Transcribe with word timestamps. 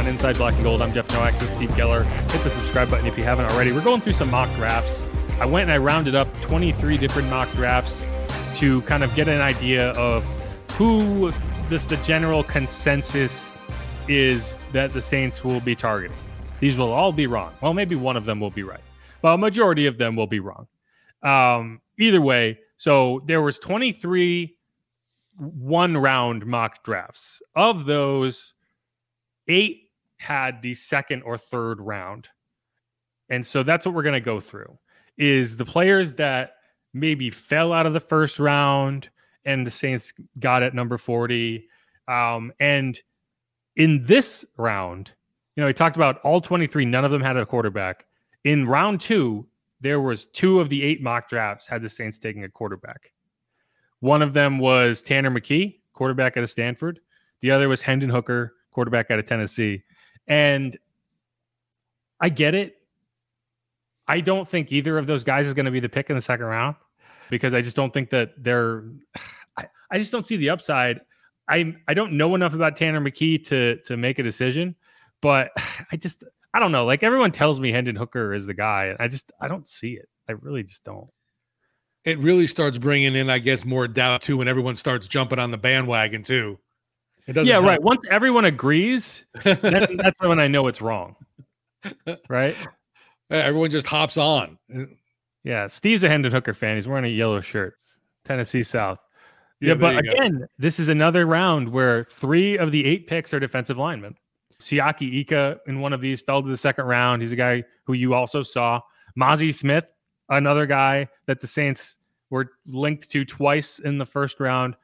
on 0.00 0.06
Inside 0.06 0.38
Black 0.38 0.54
and 0.54 0.62
Gold. 0.62 0.80
I'm 0.80 0.94
Jeff 0.94 1.10
Nowak. 1.10 1.34
This 1.34 1.50
is 1.50 1.56
Steve 1.56 1.68
Geller. 1.72 2.04
Hit 2.30 2.42
the 2.42 2.48
subscribe 2.48 2.88
button 2.88 3.06
if 3.06 3.18
you 3.18 3.24
haven't 3.24 3.50
already. 3.50 3.70
We're 3.70 3.84
going 3.84 4.00
through 4.00 4.14
some 4.14 4.30
mock 4.30 4.48
drafts. 4.56 5.04
I 5.38 5.44
went 5.44 5.64
and 5.64 5.72
I 5.72 5.76
rounded 5.76 6.14
up 6.14 6.26
23 6.40 6.96
different 6.96 7.28
mock 7.28 7.52
drafts 7.52 8.02
to 8.54 8.80
kind 8.82 9.04
of 9.04 9.14
get 9.14 9.28
an 9.28 9.42
idea 9.42 9.90
of 9.90 10.24
who 10.72 11.30
this 11.68 11.84
the 11.84 11.98
general 11.98 12.42
consensus 12.42 13.52
is 14.08 14.58
that 14.72 14.94
the 14.94 15.02
Saints 15.02 15.44
will 15.44 15.60
be 15.60 15.76
targeting. 15.76 16.16
These 16.60 16.78
will 16.78 16.92
all 16.92 17.12
be 17.12 17.26
wrong. 17.26 17.52
Well, 17.60 17.74
maybe 17.74 17.94
one 17.94 18.16
of 18.16 18.24
them 18.24 18.40
will 18.40 18.50
be 18.50 18.62
right. 18.62 18.80
Well, 19.20 19.34
a 19.34 19.38
majority 19.38 19.84
of 19.84 19.98
them 19.98 20.16
will 20.16 20.26
be 20.26 20.40
wrong. 20.40 20.66
Um, 21.22 21.82
either 21.98 22.22
way, 22.22 22.58
so 22.78 23.20
there 23.26 23.42
was 23.42 23.58
23 23.58 24.56
one 25.36 25.98
round 25.98 26.46
mock 26.46 26.82
drafts. 26.84 27.42
Of 27.54 27.84
those, 27.84 28.54
eight 29.46 29.88
had 30.20 30.60
the 30.60 30.74
second 30.74 31.22
or 31.22 31.38
third 31.38 31.80
round. 31.80 32.28
And 33.30 33.46
so 33.46 33.62
that's 33.62 33.86
what 33.86 33.94
we're 33.94 34.02
going 34.02 34.12
to 34.12 34.20
go 34.20 34.38
through 34.38 34.78
is 35.16 35.56
the 35.56 35.64
players 35.64 36.14
that 36.14 36.56
maybe 36.92 37.30
fell 37.30 37.72
out 37.72 37.86
of 37.86 37.94
the 37.94 38.00
first 38.00 38.38
round 38.38 39.08
and 39.46 39.66
the 39.66 39.70
Saints 39.70 40.12
got 40.38 40.62
at 40.62 40.74
number 40.74 40.98
40. 40.98 41.66
Um, 42.06 42.52
and 42.60 43.00
in 43.76 44.04
this 44.04 44.44
round, 44.58 45.12
you 45.56 45.62
know, 45.62 45.66
we 45.66 45.72
talked 45.72 45.96
about 45.96 46.20
all 46.20 46.42
23, 46.42 46.84
none 46.84 47.04
of 47.04 47.10
them 47.10 47.22
had 47.22 47.38
a 47.38 47.46
quarterback. 47.46 48.04
In 48.44 48.66
round 48.66 49.00
two, 49.00 49.46
there 49.80 50.02
was 50.02 50.26
two 50.26 50.60
of 50.60 50.68
the 50.68 50.82
eight 50.82 51.02
mock 51.02 51.30
drafts 51.30 51.66
had 51.66 51.80
the 51.80 51.88
Saints 51.88 52.18
taking 52.18 52.44
a 52.44 52.48
quarterback. 52.50 53.12
One 54.00 54.20
of 54.20 54.34
them 54.34 54.58
was 54.58 55.02
Tanner 55.02 55.30
McKee, 55.30 55.78
quarterback 55.94 56.36
out 56.36 56.42
of 56.42 56.50
Stanford. 56.50 57.00
The 57.40 57.52
other 57.52 57.70
was 57.70 57.80
Hendon 57.80 58.10
Hooker, 58.10 58.54
quarterback 58.70 59.10
out 59.10 59.18
of 59.18 59.26
Tennessee. 59.26 59.82
And 60.30 60.74
I 62.20 62.30
get 62.30 62.54
it. 62.54 62.76
I 64.08 64.20
don't 64.20 64.48
think 64.48 64.72
either 64.72 64.96
of 64.96 65.06
those 65.06 65.24
guys 65.24 65.46
is 65.46 65.52
going 65.52 65.66
to 65.66 65.70
be 65.70 65.80
the 65.80 65.88
pick 65.88 66.08
in 66.08 66.16
the 66.16 66.22
second 66.22 66.46
round 66.46 66.76
because 67.28 67.52
I 67.52 67.60
just 67.60 67.76
don't 67.76 67.92
think 67.92 68.08
that 68.10 68.32
they're. 68.38 68.84
I, 69.58 69.66
I 69.90 69.98
just 69.98 70.10
don't 70.10 70.24
see 70.24 70.36
the 70.36 70.48
upside. 70.48 71.02
I 71.48 71.76
I 71.86 71.92
don't 71.92 72.14
know 72.14 72.34
enough 72.34 72.54
about 72.54 72.76
Tanner 72.76 73.00
McKee 73.00 73.44
to 73.48 73.76
to 73.82 73.98
make 73.98 74.18
a 74.18 74.22
decision, 74.22 74.74
but 75.20 75.50
I 75.92 75.96
just 75.96 76.24
I 76.54 76.60
don't 76.60 76.72
know. 76.72 76.86
Like 76.86 77.02
everyone 77.02 77.32
tells 77.32 77.60
me 77.60 77.70
Hendon 77.70 77.96
Hooker 77.96 78.32
is 78.32 78.46
the 78.46 78.54
guy, 78.54 78.86
and 78.86 78.96
I 78.98 79.08
just 79.08 79.30
I 79.38 79.48
don't 79.48 79.66
see 79.66 79.92
it. 79.92 80.08
I 80.28 80.32
really 80.32 80.62
just 80.62 80.84
don't 80.84 81.10
it 82.04 82.18
really 82.18 82.46
starts 82.46 82.78
bringing 82.78 83.14
in, 83.14 83.28
I 83.28 83.38
guess, 83.38 83.64
more 83.64 83.86
doubt 83.86 84.22
too 84.22 84.38
when 84.38 84.48
everyone 84.48 84.76
starts 84.76 85.06
jumping 85.06 85.38
on 85.38 85.50
the 85.50 85.58
bandwagon 85.58 86.22
too. 86.22 86.58
It 87.26 87.34
doesn't. 87.34 87.48
Yeah, 87.48 87.54
help. 87.54 87.66
right. 87.66 87.82
Once 87.82 88.02
everyone 88.10 88.44
agrees, 88.44 89.26
that's, 89.44 89.60
that's 89.96 90.20
when 90.20 90.40
I 90.40 90.48
know 90.48 90.66
it's 90.66 90.80
wrong. 90.80 91.16
Right. 92.28 92.56
Everyone 93.30 93.70
just 93.70 93.86
hops 93.86 94.16
on. 94.16 94.58
Yeah, 95.44 95.66
Steve's 95.66 96.04
a 96.04 96.08
Hendon 96.08 96.32
Hooker 96.32 96.54
fan. 96.54 96.76
He's 96.76 96.88
wearing 96.88 97.04
a 97.04 97.08
yellow 97.08 97.40
shirt. 97.40 97.74
Tennessee 98.24 98.62
South. 98.62 98.98
Yeah, 99.60 99.68
yeah 99.68 99.74
but 99.74 99.98
again, 99.98 100.38
go. 100.40 100.46
this 100.58 100.78
is 100.78 100.88
another 100.88 101.26
round 101.26 101.68
where 101.68 102.04
three 102.04 102.58
of 102.58 102.72
the 102.72 102.84
eight 102.86 103.06
picks 103.06 103.32
are 103.32 103.40
defensive 103.40 103.78
linemen. 103.78 104.16
Siaki 104.60 105.20
Ika 105.20 105.58
in 105.66 105.80
one 105.80 105.92
of 105.92 106.00
these 106.00 106.20
fell 106.20 106.42
to 106.42 106.48
the 106.48 106.56
second 106.56 106.84
round. 106.84 107.22
He's 107.22 107.32
a 107.32 107.36
guy 107.36 107.64
who 107.84 107.94
you 107.94 108.14
also 108.14 108.42
saw. 108.42 108.80
Mazi 109.18 109.54
Smith 109.54 109.90
another 110.30 110.66
guy 110.66 111.08
that 111.26 111.40
the 111.40 111.46
Saints 111.46 111.98
were 112.30 112.52
linked 112.66 113.10
to 113.10 113.24
twice 113.24 113.80
in 113.80 113.98
the 113.98 114.06
first 114.06 114.40
round 114.40 114.76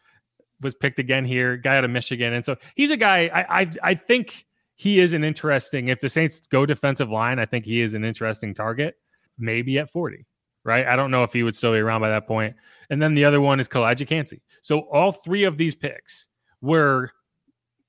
was 0.61 0.75
picked 0.75 0.99
again 0.99 1.25
here, 1.25 1.57
guy 1.57 1.77
out 1.77 1.85
of 1.85 1.91
Michigan. 1.91 2.33
And 2.33 2.45
so 2.45 2.57
he's 2.75 2.91
a 2.91 2.97
guy 2.97 3.31
I 3.33 3.61
I, 3.61 3.71
I 3.83 3.95
think 3.95 4.47
he 4.75 5.01
is 5.01 5.13
an 5.13 5.25
interesting 5.25 5.89
if 5.89 6.01
the 6.01 6.09
Saints 6.09 6.47
go 6.47 6.67
defensive 6.67 7.11
line, 7.11 7.39
I 7.39 7.47
think 7.47 7.65
he 7.65 7.81
is 7.81 7.95
an 7.95 8.05
interesting 8.05 8.55
target, 8.55 8.97
maybe 9.39 9.79
at 9.79 9.91
40. 9.91 10.27
Right. 10.65 10.87
I 10.87 10.97
don't 10.97 11.13
know 11.13 11.23
if 11.23 11.33
he 11.33 11.45
would 11.45 11.55
still 11.55 11.73
be 11.73 11.79
around 11.79 12.01
by 12.01 12.09
that 12.09 12.27
point. 12.27 12.57
And 12.91 13.01
then 13.01 13.15
the 13.15 13.25
other 13.25 13.41
one 13.41 13.61
is 13.61 13.69
Calijah 13.69 14.07
Kancey. 14.07 14.43
So 14.63 14.81
all 14.81 15.13
three 15.13 15.45
of 15.45 15.59
these 15.59 15.77
picks 15.77 16.27
were 16.61 17.11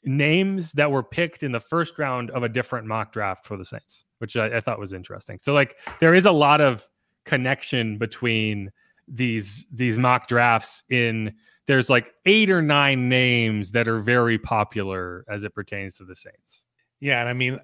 names 0.03 0.72
that 0.73 0.91
were 0.91 1.03
picked 1.03 1.44
in 1.44 1.51
the 1.51 1.59
first 1.59 1.97
round 2.00 2.29
of 2.31 2.44
a 2.44 2.50
different 2.50 2.88
mock 2.88 3.11
draft 3.11 3.45
for 3.45 3.57
the 3.57 3.66
Saints, 3.66 4.06
which 4.19 4.38
I, 4.38 4.57
I 4.57 4.59
thought 4.59 4.79
was 4.79 4.94
interesting. 4.94 5.39
So 5.41 5.53
like 5.53 5.77
there 6.00 6.13
is 6.13 6.25
a 6.25 6.31
lot 6.31 6.61
of 6.61 6.88
connection 7.25 7.97
between 7.97 8.72
these 9.07 9.66
these 9.72 9.97
mock 9.97 10.27
drafts 10.27 10.83
in 10.89 11.33
there's 11.67 11.89
like 11.89 12.13
eight 12.25 12.50
or 12.50 12.61
nine 12.61 13.09
names 13.09 13.73
that 13.73 13.88
are 13.88 14.00
very 14.00 14.39
popular 14.39 15.25
as 15.29 15.44
it 15.44 15.53
pertains 15.53 15.97
to 15.97 16.05
the 16.05 16.16
Saints. 16.16 16.66
Yeah, 17.00 17.19
and 17.19 17.29
I 17.29 17.33
mean, 17.33 17.59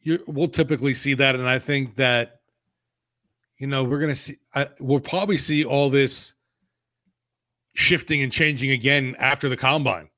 you, 0.00 0.22
we'll 0.26 0.48
typically 0.48 0.94
see 0.94 1.14
that, 1.14 1.34
and 1.34 1.48
I 1.48 1.58
think 1.58 1.96
that 1.96 2.40
you 3.58 3.66
know 3.66 3.84
we're 3.84 4.00
gonna 4.00 4.14
see. 4.14 4.36
I, 4.54 4.68
we'll 4.80 5.00
probably 5.00 5.36
see 5.36 5.64
all 5.64 5.90
this 5.90 6.34
shifting 7.74 8.22
and 8.22 8.32
changing 8.32 8.70
again 8.70 9.14
after 9.18 9.48
the 9.48 9.56
combine. 9.56 10.08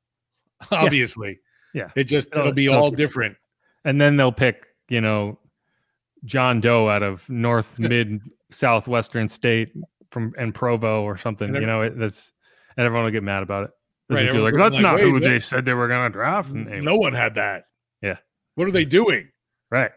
Obviously, 0.70 1.40
yeah, 1.74 1.82
yeah. 1.82 1.90
it 2.00 2.04
just 2.04 2.28
it'll, 2.28 2.40
it'll 2.40 2.52
be 2.52 2.66
it'll, 2.66 2.84
all 2.84 2.90
different. 2.90 3.36
And 3.84 4.00
then 4.00 4.16
they'll 4.16 4.32
pick, 4.32 4.66
you 4.88 5.00
know, 5.00 5.38
John 6.24 6.60
Doe 6.60 6.88
out 6.88 7.02
of 7.02 7.28
North 7.28 7.76
Mid 7.78 8.20
Southwestern 8.50 9.28
State 9.28 9.72
from 10.10 10.32
and 10.38 10.54
Provo 10.54 11.02
or 11.02 11.18
something. 11.18 11.54
you 11.54 11.66
know, 11.66 11.82
it, 11.82 11.98
that's 11.98 12.32
and 12.76 12.86
everyone 12.86 13.04
will 13.04 13.12
get 13.12 13.22
mad 13.22 13.42
about 13.42 13.64
it. 13.64 13.70
Right, 14.08 14.32
like 14.32 14.54
that's 14.54 14.74
like, 14.74 14.82
not 14.82 15.00
who 15.00 15.18
they 15.18 15.40
said 15.40 15.64
they 15.64 15.74
were 15.74 15.88
going 15.88 16.10
to 16.10 16.12
draft. 16.12 16.50
And, 16.50 16.84
no 16.84 16.96
one 16.96 17.12
had 17.12 17.34
that. 17.34 17.64
Yeah. 18.02 18.18
What 18.54 18.68
are 18.68 18.72
they 18.72 18.84
doing? 18.84 19.28
Right. 19.68 19.90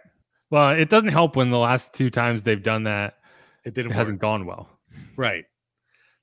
Well, 0.50 0.72
it 0.72 0.90
doesn't 0.90 1.10
help 1.10 1.36
when 1.36 1.52
the 1.52 1.60
last 1.60 1.94
two 1.94 2.10
times 2.10 2.42
they've 2.42 2.62
done 2.62 2.86
that, 2.86 3.18
it 3.66 3.76
didn't. 3.76 3.92
It 3.92 3.96
hasn't 3.96 4.20
gone 4.20 4.48
well. 4.48 4.68
Right. 5.16 5.46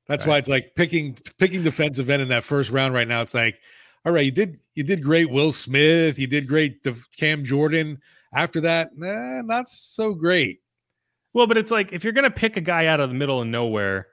That's 0.09 0.27
right. 0.27 0.33
why 0.33 0.39
it's 0.39 0.49
like 0.49 0.75
picking 0.75 1.17
picking 1.39 1.63
defensive 1.63 2.11
end 2.11 2.23
in 2.23 2.29
that 2.29 2.43
first 2.43 2.71
round 2.71 2.93
right 2.93 3.07
now. 3.07 3.23
It's 3.23 3.35
like, 3.35 3.57
all 4.05 4.13
right, 4.13 4.25
you 4.25 4.33
did 4.33 4.59
you 4.75 4.83
did 4.83 5.03
great, 5.03 5.31
Will 5.31 5.53
Smith. 5.53 6.19
You 6.19 6.27
did 6.27 6.49
great, 6.49 6.85
Cam 7.17 7.45
Jordan. 7.45 8.01
After 8.35 8.61
that, 8.63 8.91
nah, 8.97 9.43
not 9.43 9.69
so 9.69 10.13
great. 10.13 10.61
Well, 11.33 11.47
but 11.47 11.57
it's 11.57 11.71
like 11.71 11.93
if 11.93 12.03
you're 12.03 12.13
gonna 12.13 12.31
pick 12.31 12.57
a 12.57 12.61
guy 12.61 12.87
out 12.87 12.99
of 12.99 13.11
the 13.11 13.15
middle 13.15 13.41
of 13.41 13.47
nowhere, 13.47 14.09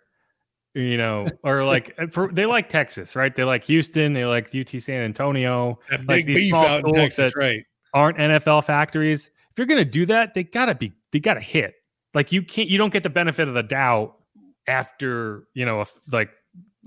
you 0.73 0.97
know, 0.97 1.27
or 1.43 1.63
like 1.63 1.93
uh, 1.99 2.07
for, 2.07 2.31
they 2.31 2.45
like 2.45 2.69
Texas, 2.69 3.15
right? 3.15 3.35
They 3.35 3.43
like 3.43 3.63
Houston, 3.65 4.13
they 4.13 4.25
like 4.25 4.53
UT 4.55 4.69
San 4.81 5.01
Antonio, 5.01 5.79
that 5.89 6.07
like 6.07 6.25
these 6.25 6.49
small 6.49 6.65
out 6.65 6.87
in 6.87 6.93
Texas, 6.93 7.33
that 7.33 7.39
right? 7.39 7.63
Aren't 7.93 8.17
NFL 8.17 8.65
factories. 8.65 9.29
If 9.51 9.57
you're 9.57 9.67
gonna 9.67 9.85
do 9.85 10.05
that, 10.07 10.33
they 10.33 10.43
gotta 10.43 10.75
be 10.75 10.91
they 11.11 11.19
gotta 11.19 11.41
hit. 11.41 11.75
Like 12.13 12.31
you 12.31 12.41
can't 12.41 12.69
you 12.69 12.77
don't 12.77 12.91
get 12.91 13.03
the 13.03 13.09
benefit 13.09 13.47
of 13.47 13.53
the 13.53 13.63
doubt 13.63 14.15
after 14.67 15.47
you 15.53 15.65
know 15.65 15.85
like 16.11 16.31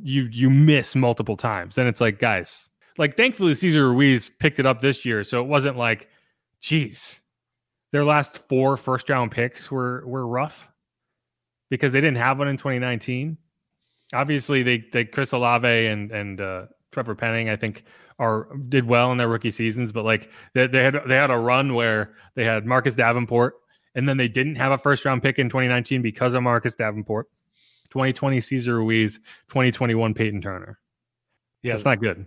you 0.02 0.24
you 0.32 0.50
miss 0.50 0.96
multiple 0.96 1.36
times. 1.36 1.76
Then 1.76 1.86
it's 1.86 2.00
like 2.00 2.18
guys, 2.18 2.68
like 2.98 3.16
thankfully 3.16 3.54
Cesar 3.54 3.90
Ruiz 3.90 4.28
picked 4.28 4.58
it 4.58 4.66
up 4.66 4.80
this 4.80 5.04
year, 5.04 5.22
so 5.22 5.40
it 5.40 5.46
wasn't 5.46 5.76
like, 5.76 6.08
geez, 6.60 7.20
their 7.92 8.04
last 8.04 8.38
four 8.48 8.76
first 8.76 9.08
round 9.08 9.30
picks 9.30 9.70
were 9.70 10.04
were 10.06 10.26
rough 10.26 10.68
because 11.70 11.92
they 11.92 12.00
didn't 12.00 12.18
have 12.18 12.38
one 12.38 12.48
in 12.48 12.56
2019. 12.56 13.36
Obviously, 14.14 14.62
they 14.62 14.78
they 14.92 15.04
Chris 15.04 15.32
Olave 15.32 15.86
and 15.86 16.10
and 16.12 16.40
uh, 16.40 16.66
Trevor 16.92 17.14
Penning, 17.14 17.48
I 17.48 17.56
think, 17.56 17.84
are 18.18 18.48
did 18.68 18.86
well 18.86 19.12
in 19.12 19.18
their 19.18 19.28
rookie 19.28 19.50
seasons, 19.50 19.92
but 19.92 20.04
like 20.04 20.30
they, 20.54 20.66
they 20.66 20.82
had 20.82 20.96
they 21.06 21.16
had 21.16 21.30
a 21.30 21.38
run 21.38 21.74
where 21.74 22.14
they 22.34 22.44
had 22.44 22.64
Marcus 22.66 22.94
Davenport, 22.94 23.54
and 23.94 24.08
then 24.08 24.16
they 24.16 24.28
didn't 24.28 24.56
have 24.56 24.72
a 24.72 24.78
first 24.78 25.04
round 25.04 25.22
pick 25.22 25.38
in 25.38 25.48
2019 25.48 26.02
because 26.02 26.34
of 26.34 26.42
Marcus 26.42 26.74
Davenport. 26.74 27.28
2020 27.90 28.40
Cesar 28.40 28.76
Ruiz, 28.76 29.18
2021 29.48 30.12
Payton 30.14 30.42
Turner. 30.42 30.78
Yeah, 31.62 31.74
it's 31.74 31.84
not 31.84 32.00
good. 32.00 32.26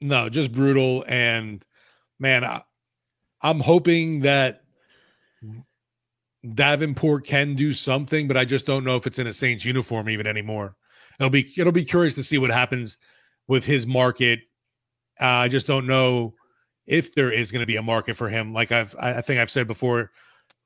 No, 0.00 0.28
just 0.28 0.52
brutal. 0.52 1.04
And 1.06 1.64
man, 2.18 2.44
I, 2.44 2.62
I'm 3.42 3.60
hoping 3.60 4.20
that 4.20 4.64
Davenport 6.54 7.26
can 7.26 7.54
do 7.54 7.72
something, 7.72 8.28
but 8.28 8.36
I 8.36 8.44
just 8.44 8.66
don't 8.66 8.84
know 8.84 8.96
if 8.96 9.06
it's 9.06 9.18
in 9.18 9.26
a 9.26 9.34
Saints 9.34 9.64
uniform 9.64 10.08
even 10.08 10.26
anymore. 10.26 10.76
It'll 11.20 11.30
be 11.30 11.52
it'll 11.56 11.72
be 11.72 11.84
curious 11.84 12.14
to 12.14 12.22
see 12.22 12.38
what 12.38 12.50
happens 12.50 12.96
with 13.46 13.66
his 13.66 13.86
market. 13.86 14.40
Uh, 15.20 15.26
I 15.26 15.48
just 15.48 15.66
don't 15.66 15.86
know 15.86 16.34
if 16.86 17.14
there 17.14 17.30
is 17.30 17.52
going 17.52 17.60
to 17.60 17.66
be 17.66 17.76
a 17.76 17.82
market 17.82 18.16
for 18.16 18.30
him. 18.30 18.54
Like 18.54 18.72
I've 18.72 18.96
I 18.98 19.20
think 19.20 19.38
I've 19.38 19.50
said 19.50 19.66
before, 19.66 20.10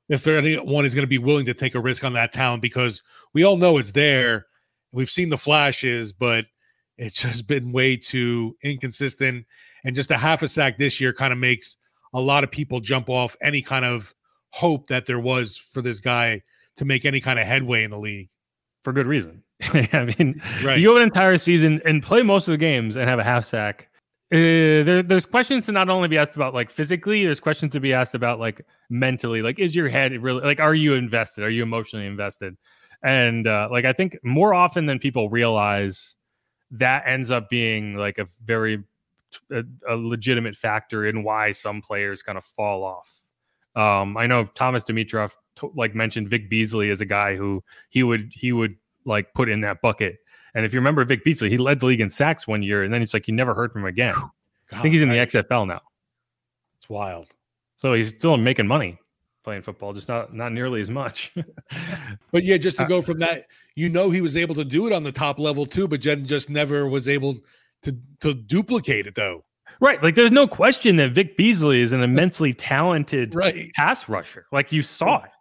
if 0.07 0.23
there 0.23 0.37
anyone 0.37 0.85
is 0.85 0.95
going 0.95 1.03
to 1.03 1.07
be 1.07 1.17
willing 1.17 1.45
to 1.47 1.53
take 1.53 1.75
a 1.75 1.79
risk 1.79 2.05
on 2.05 2.13
that 2.13 2.31
talent 2.31 2.61
because 2.61 3.01
we 3.33 3.43
all 3.43 3.57
know 3.57 3.77
it's 3.77 3.91
there. 3.91 4.45
We've 4.93 5.11
seen 5.11 5.29
the 5.29 5.37
flashes, 5.37 6.13
but 6.13 6.45
it's 6.97 7.21
just 7.21 7.47
been 7.47 7.73
way 7.73 7.97
too 7.97 8.55
inconsistent. 8.63 9.45
And 9.83 9.95
just 9.95 10.09
a 10.09 10.17
half 10.17 10.41
a 10.41 10.47
sack 10.47 10.77
this 10.77 11.01
year 11.01 11.13
kind 11.13 11.33
of 11.33 11.39
makes 11.39 11.77
a 12.13 12.21
lot 12.21 12.43
of 12.43 12.51
people 12.51 12.79
jump 12.79 13.09
off 13.09 13.35
any 13.41 13.61
kind 13.61 13.83
of 13.83 14.15
hope 14.51 14.87
that 14.87 15.05
there 15.05 15.19
was 15.19 15.57
for 15.57 15.81
this 15.81 15.99
guy 15.99 16.41
to 16.77 16.85
make 16.85 17.03
any 17.05 17.19
kind 17.19 17.37
of 17.37 17.45
headway 17.45 17.83
in 17.83 17.91
the 17.91 17.99
league. 17.99 18.29
For 18.83 18.93
good 18.93 19.05
reason. 19.05 19.43
I 19.93 20.13
mean, 20.17 20.41
right. 20.63 20.79
you 20.79 20.89
go 20.89 20.97
an 20.97 21.03
entire 21.03 21.37
season 21.37 21.81
and 21.85 22.03
play 22.03 22.21
most 22.21 22.47
of 22.47 22.51
the 22.51 22.57
games 22.57 22.95
and 22.95 23.07
have 23.07 23.19
a 23.19 23.23
half 23.23 23.45
sack. 23.45 23.89
Uh, 24.33 24.83
there, 24.83 25.03
there's 25.03 25.25
questions 25.25 25.65
to 25.67 25.71
not 25.71 25.87
only 25.87 26.07
be 26.07 26.17
asked 26.17 26.35
about 26.35 26.53
like 26.53 26.71
physically, 26.71 27.23
there's 27.23 27.39
questions 27.39 27.71
to 27.73 27.79
be 27.79 27.93
asked 27.93 28.15
about 28.15 28.39
like 28.39 28.65
mentally. 28.89 29.41
Like, 29.41 29.59
is 29.59 29.75
your 29.75 29.87
head 29.87 30.11
really 30.21 30.41
like, 30.41 30.59
are 30.59 30.75
you 30.75 30.95
invested? 30.95 31.43
Are 31.43 31.49
you 31.49 31.63
emotionally 31.63 32.05
invested? 32.05 32.57
And 33.03 33.47
uh, 33.47 33.69
like, 33.71 33.85
I 33.85 33.93
think 33.93 34.17
more 34.23 34.53
often 34.53 34.87
than 34.87 34.99
people 34.99 35.29
realize, 35.29 36.15
that 36.71 37.03
ends 37.05 37.31
up 37.31 37.49
being 37.49 37.95
like 37.95 38.17
a 38.17 38.27
very 38.43 38.83
a, 39.51 39.63
a 39.87 39.95
legitimate 39.95 40.55
factor 40.55 41.05
in 41.05 41.23
why 41.23 41.51
some 41.51 41.81
players 41.81 42.21
kind 42.21 42.37
of 42.37 42.45
fall 42.45 42.83
off. 42.83 43.21
Um, 43.75 44.17
I 44.17 44.27
know 44.27 44.45
Thomas 44.45 44.83
Dimitroff 44.83 45.33
t- 45.55 45.67
like 45.75 45.93
mentioned 45.93 46.29
Vic 46.29 46.49
Beasley 46.49 46.89
as 46.89 47.01
a 47.01 47.05
guy 47.05 47.35
who 47.35 47.63
he 47.89 48.03
would 48.03 48.31
he 48.33 48.51
would 48.51 48.75
like 49.05 49.33
put 49.33 49.49
in 49.49 49.61
that 49.61 49.81
bucket. 49.81 50.17
And 50.53 50.65
if 50.65 50.73
you 50.73 50.79
remember 50.79 51.03
Vic 51.03 51.23
Beasley, 51.23 51.49
he 51.49 51.57
led 51.57 51.79
the 51.79 51.85
league 51.85 52.01
in 52.01 52.09
sacks 52.09 52.47
one 52.47 52.63
year, 52.63 52.83
and 52.83 52.93
then 52.93 53.01
he's 53.01 53.13
like, 53.13 53.27
you 53.27 53.33
never 53.33 53.53
heard 53.53 53.71
from 53.71 53.81
him 53.81 53.87
again. 53.87 54.15
God, 54.15 54.31
I 54.71 54.81
think 54.81 54.93
he's 54.93 55.01
in 55.01 55.09
the 55.09 55.15
XFL 55.15 55.67
now. 55.67 55.81
It's 56.77 56.89
wild. 56.89 57.27
So 57.77 57.93
he's 57.93 58.09
still 58.09 58.37
making 58.37 58.67
money 58.67 58.97
playing 59.45 59.61
football, 59.61 59.93
just 59.93 60.09
not 60.09 60.33
not 60.33 60.51
nearly 60.51 60.81
as 60.81 60.89
much. 60.89 61.33
but 62.31 62.43
yeah, 62.43 62.57
just 62.57 62.77
to 62.77 62.83
uh, 62.83 62.87
go 62.87 63.01
from 63.01 63.19
that, 63.19 63.43
you 63.75 63.89
know, 63.89 64.09
he 64.09 64.19
was 64.19 64.35
able 64.35 64.55
to 64.55 64.65
do 64.65 64.87
it 64.87 64.93
on 64.93 65.03
the 65.03 65.11
top 65.11 65.39
level 65.39 65.65
too, 65.65 65.87
but 65.87 66.01
Jen 66.01 66.25
just 66.25 66.49
never 66.49 66.87
was 66.89 67.07
able 67.07 67.35
to 67.83 67.95
to 68.19 68.33
duplicate 68.33 69.07
it 69.07 69.15
though. 69.15 69.45
Right. 69.79 70.01
Like 70.01 70.15
there's 70.15 70.31
no 70.31 70.47
question 70.47 70.95
that 70.97 71.11
Vic 71.11 71.37
Beasley 71.37 71.81
is 71.81 71.93
an 71.93 72.01
immensely 72.09 72.53
talented 72.53 73.35
right. 73.35 73.71
pass 73.73 74.09
rusher. 74.09 74.47
Like 74.51 74.71
you 74.71 74.83
saw 74.83 75.23
it. 75.23 75.31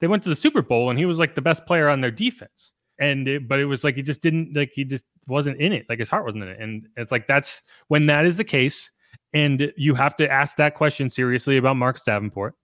They 0.00 0.06
went 0.06 0.22
to 0.24 0.28
the 0.28 0.36
Super 0.36 0.62
Bowl 0.62 0.90
and 0.90 0.98
he 0.98 1.06
was 1.06 1.18
like 1.18 1.34
the 1.34 1.42
best 1.42 1.66
player 1.66 1.88
on 1.88 2.00
their 2.00 2.10
defense. 2.10 2.74
And 3.00 3.28
it, 3.28 3.48
but 3.48 3.60
it 3.60 3.66
was 3.66 3.84
like 3.84 3.94
he 3.94 4.02
just 4.02 4.22
didn't 4.22 4.56
like 4.56 4.72
he 4.74 4.84
just 4.84 5.04
wasn't 5.26 5.60
in 5.60 5.72
it. 5.72 5.86
Like 5.88 5.98
his 5.98 6.08
heart 6.08 6.24
wasn't 6.24 6.44
in 6.44 6.48
it. 6.48 6.60
And 6.60 6.88
it's 6.96 7.12
like 7.12 7.26
that's 7.26 7.62
when 7.88 8.06
that 8.06 8.26
is 8.26 8.36
the 8.36 8.44
case. 8.44 8.90
And 9.32 9.72
you 9.76 9.94
have 9.94 10.16
to 10.16 10.30
ask 10.30 10.56
that 10.56 10.74
question 10.74 11.10
seriously 11.10 11.58
about 11.58 11.76
Marcus 11.76 12.02
Davenport. 12.04 12.54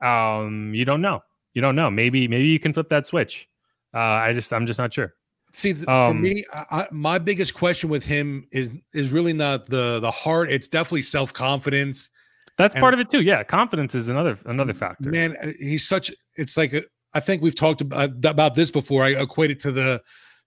Um, 0.00 0.72
you 0.74 0.84
don't 0.84 1.00
know. 1.00 1.22
You 1.54 1.62
don't 1.62 1.76
know. 1.76 1.90
Maybe 1.90 2.28
maybe 2.28 2.46
you 2.46 2.58
can 2.58 2.72
flip 2.72 2.88
that 2.90 3.06
switch. 3.06 3.48
Uh, 3.92 3.98
I 3.98 4.32
just 4.32 4.52
I'm 4.52 4.66
just 4.66 4.78
not 4.78 4.92
sure. 4.92 5.14
See, 5.52 5.70
um, 5.86 6.08
for 6.08 6.14
me, 6.14 6.44
I, 6.52 6.86
my 6.90 7.18
biggest 7.18 7.54
question 7.54 7.88
with 7.88 8.04
him 8.04 8.48
is 8.50 8.72
is 8.92 9.10
really 9.10 9.32
not 9.32 9.66
the 9.66 10.00
the 10.00 10.10
heart. 10.10 10.50
It's 10.50 10.66
definitely 10.66 11.02
self 11.02 11.32
confidence. 11.32 12.10
That's 12.58 12.74
and, 12.74 12.82
part 12.82 12.92
of 12.92 13.00
it 13.00 13.08
too. 13.10 13.22
Yeah, 13.22 13.42
confidence 13.44 13.94
is 13.94 14.08
another 14.08 14.36
another 14.46 14.74
factor. 14.74 15.10
Man, 15.10 15.36
uh, 15.40 15.52
he's 15.58 15.86
such. 15.86 16.10
It's 16.36 16.56
like 16.56 16.72
a, 16.72 16.82
I 17.14 17.20
think 17.20 17.42
we've 17.42 17.54
talked 17.54 17.80
about, 17.80 18.10
uh, 18.10 18.28
about 18.28 18.54
this 18.54 18.70
before. 18.70 19.04
I 19.04 19.10
equate 19.10 19.50
it 19.50 19.60
to 19.60 19.72
the 19.72 20.02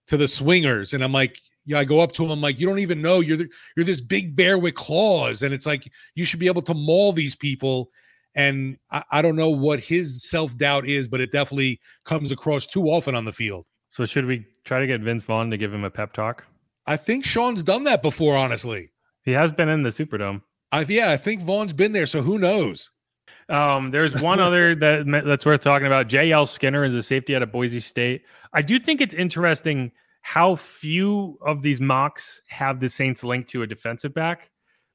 to 0.06 0.16
the 0.16 0.28
swingers, 0.28 0.94
and 0.94 1.02
I'm 1.02 1.12
like, 1.12 1.38
yeah, 1.66 1.78
I 1.78 1.84
go 1.84 2.00
up 2.00 2.12
to 2.12 2.24
him. 2.24 2.30
I'm 2.30 2.40
like, 2.40 2.58
you 2.58 2.66
don't 2.66 2.78
even 2.78 3.02
know 3.02 3.20
you're 3.20 3.36
the, 3.36 3.48
you're 3.76 3.84
this 3.84 4.00
big 4.00 4.34
bear 4.36 4.58
with 4.58 4.74
claws, 4.74 5.42
and 5.42 5.52
it's 5.52 5.66
like 5.66 5.90
you 6.14 6.24
should 6.24 6.40
be 6.40 6.46
able 6.46 6.62
to 6.62 6.74
maul 6.74 7.12
these 7.12 7.34
people. 7.34 7.90
And 8.34 8.78
I, 8.90 9.02
I 9.10 9.22
don't 9.22 9.36
know 9.36 9.50
what 9.50 9.80
his 9.80 10.28
self 10.28 10.56
doubt 10.56 10.86
is, 10.86 11.08
but 11.08 11.20
it 11.20 11.32
definitely 11.32 11.80
comes 12.04 12.30
across 12.30 12.66
too 12.66 12.84
often 12.84 13.14
on 13.14 13.24
the 13.24 13.32
field. 13.32 13.66
So 13.90 14.04
should 14.04 14.26
we 14.26 14.46
try 14.64 14.80
to 14.80 14.86
get 14.86 15.00
Vince 15.00 15.24
Vaughn 15.24 15.50
to 15.50 15.56
give 15.56 15.72
him 15.72 15.84
a 15.84 15.90
pep 15.90 16.12
talk? 16.12 16.44
I 16.86 16.96
think 16.96 17.24
Sean's 17.24 17.62
done 17.62 17.84
that 17.84 18.02
before, 18.02 18.36
honestly. 18.36 18.90
He 19.24 19.32
has 19.32 19.52
been 19.52 19.68
in 19.68 19.82
the 19.82 19.90
Superdome. 19.90 20.42
I, 20.72 20.82
yeah, 20.82 21.10
I 21.10 21.16
think 21.16 21.42
Vaughn's 21.42 21.72
been 21.72 21.92
there, 21.92 22.06
so 22.06 22.22
who 22.22 22.38
knows? 22.38 22.90
Um, 23.48 23.90
there's 23.90 24.20
one 24.20 24.40
other 24.40 24.74
that 24.76 25.22
that's 25.24 25.46
worth 25.46 25.62
talking 25.62 25.86
about. 25.86 26.08
J.L. 26.08 26.46
Skinner 26.46 26.84
is 26.84 26.94
a 26.94 27.02
safety 27.02 27.34
out 27.34 27.42
of 27.42 27.52
Boise 27.52 27.80
State. 27.80 28.22
I 28.52 28.62
do 28.62 28.78
think 28.78 29.00
it's 29.00 29.14
interesting 29.14 29.92
how 30.20 30.56
few 30.56 31.38
of 31.46 31.62
these 31.62 31.80
mocks 31.80 32.40
have 32.48 32.80
the 32.80 32.88
Saints 32.88 33.24
linked 33.24 33.48
to 33.50 33.62
a 33.62 33.66
defensive 33.66 34.12
back, 34.12 34.50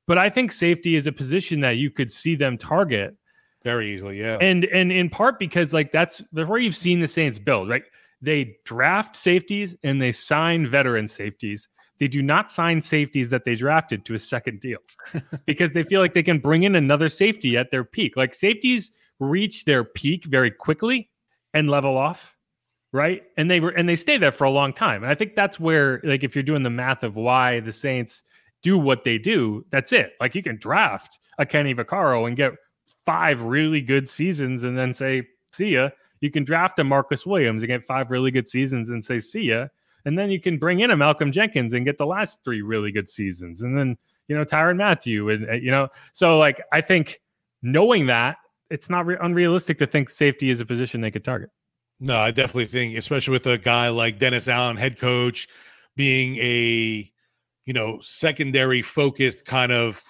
but 0.07 0.17
I 0.17 0.29
think 0.29 0.51
safety 0.51 0.95
is 0.95 1.07
a 1.07 1.11
position 1.11 1.61
that 1.61 1.77
you 1.77 1.89
could 1.89 2.11
see 2.11 2.35
them 2.35 2.57
target 2.57 3.15
very 3.63 3.93
easily. 3.93 4.19
Yeah, 4.19 4.37
and 4.41 4.65
and 4.65 4.91
in 4.91 5.09
part 5.09 5.39
because 5.39 5.73
like 5.73 5.91
that's 5.91 6.21
the 6.31 6.45
where 6.45 6.59
you've 6.59 6.75
seen 6.75 6.99
the 6.99 7.07
Saints 7.07 7.39
build 7.39 7.69
right 7.69 7.83
they 8.23 8.55
draft 8.63 9.17
safeties 9.17 9.75
and 9.83 10.01
they 10.01 10.13
sign 10.13 10.65
veteran 10.65 11.07
safeties. 11.07 11.67
They 11.99 12.07
do 12.07 12.21
not 12.21 12.49
sign 12.49 12.81
safeties 12.81 13.29
that 13.29 13.45
they 13.45 13.55
drafted 13.55 14.05
to 14.05 14.13
a 14.13 14.19
second 14.19 14.59
deal 14.59 14.79
because 15.45 15.73
they 15.73 15.83
feel 15.83 16.01
like 16.01 16.13
they 16.13 16.23
can 16.23 16.39
bring 16.39 16.63
in 16.63 16.75
another 16.75 17.09
safety 17.09 17.55
at 17.57 17.71
their 17.71 17.83
peak. 17.83 18.17
Like 18.17 18.33
safeties 18.33 18.91
reach 19.19 19.65
their 19.65 19.83
peak 19.83 20.25
very 20.25 20.51
quickly 20.51 21.09
and 21.53 21.69
level 21.69 21.97
off, 21.97 22.35
right? 22.91 23.23
And 23.37 23.49
they 23.49 23.59
were 23.59 23.69
and 23.69 23.87
they 23.87 23.95
stay 23.95 24.17
there 24.17 24.31
for 24.31 24.45
a 24.45 24.51
long 24.51 24.73
time. 24.73 25.03
And 25.03 25.11
I 25.11 25.15
think 25.15 25.35
that's 25.35 25.59
where 25.59 26.01
like 26.03 26.23
if 26.23 26.35
you're 26.35 26.43
doing 26.43 26.63
the 26.63 26.69
math 26.69 27.03
of 27.03 27.15
why 27.15 27.59
the 27.59 27.73
Saints 27.73 28.23
do 28.61 28.77
what 28.77 29.03
they 29.03 29.17
do, 29.17 29.65
that's 29.69 29.91
it. 29.91 30.13
Like 30.19 30.35
you 30.35 30.43
can 30.43 30.57
draft 30.57 31.19
a 31.37 31.45
Kenny 31.45 31.75
Vaccaro 31.75 32.27
and 32.27 32.35
get 32.35 32.53
five 33.05 33.41
really 33.41 33.81
good 33.81 34.09
seasons 34.09 34.63
and 34.63 34.77
then 34.77 34.93
say, 34.93 35.27
see 35.51 35.69
ya 35.69 35.89
you 36.23 36.31
can 36.31 36.45
draft 36.45 36.79
a 36.79 36.85
Marcus 36.85 37.25
Williams 37.25 37.63
and 37.63 37.67
get 37.67 37.85
five 37.85 38.09
really 38.09 38.31
good 38.31 38.47
seasons 38.47 38.89
and 38.89 39.03
say, 39.03 39.19
see 39.19 39.49
ya. 39.49 39.67
And 40.05 40.17
then 40.17 40.29
you 40.29 40.39
can 40.39 40.57
bring 40.57 40.81
in 40.81 40.91
a 40.91 40.97
Malcolm 40.97 41.31
Jenkins 41.31 41.73
and 41.73 41.85
get 41.85 41.97
the 41.97 42.05
last 42.05 42.43
three 42.43 42.61
really 42.61 42.91
good 42.91 43.07
seasons. 43.07 43.61
And 43.61 43.77
then, 43.77 43.97
you 44.27 44.37
know, 44.37 44.43
Tyrann 44.43 44.77
Mathieu. 44.77 45.29
And, 45.29 45.63
you 45.63 45.71
know, 45.71 45.87
so 46.11 46.37
like, 46.37 46.61
I 46.71 46.81
think 46.81 47.21
knowing 47.61 48.07
that, 48.07 48.37
it's 48.69 48.89
not 48.89 49.05
re- 49.05 49.17
unrealistic 49.21 49.77
to 49.77 49.85
think 49.85 50.09
safety 50.09 50.49
is 50.49 50.59
a 50.59 50.65
position 50.65 50.99
they 51.01 51.11
could 51.11 51.23
target. 51.23 51.49
No, 51.99 52.17
I 52.17 52.31
definitely 52.31 52.65
think, 52.65 52.97
especially 52.97 53.33
with 53.33 53.45
a 53.45 53.57
guy 53.57 53.89
like 53.89 54.19
Dennis 54.19 54.47
Allen, 54.47 54.77
head 54.77 54.99
coach, 54.99 55.47
being 55.95 56.37
a, 56.37 57.09
you 57.65 57.73
know, 57.73 57.99
secondary 58.01 58.81
focused 58.81 59.45
kind 59.45 59.71
of 59.71 60.03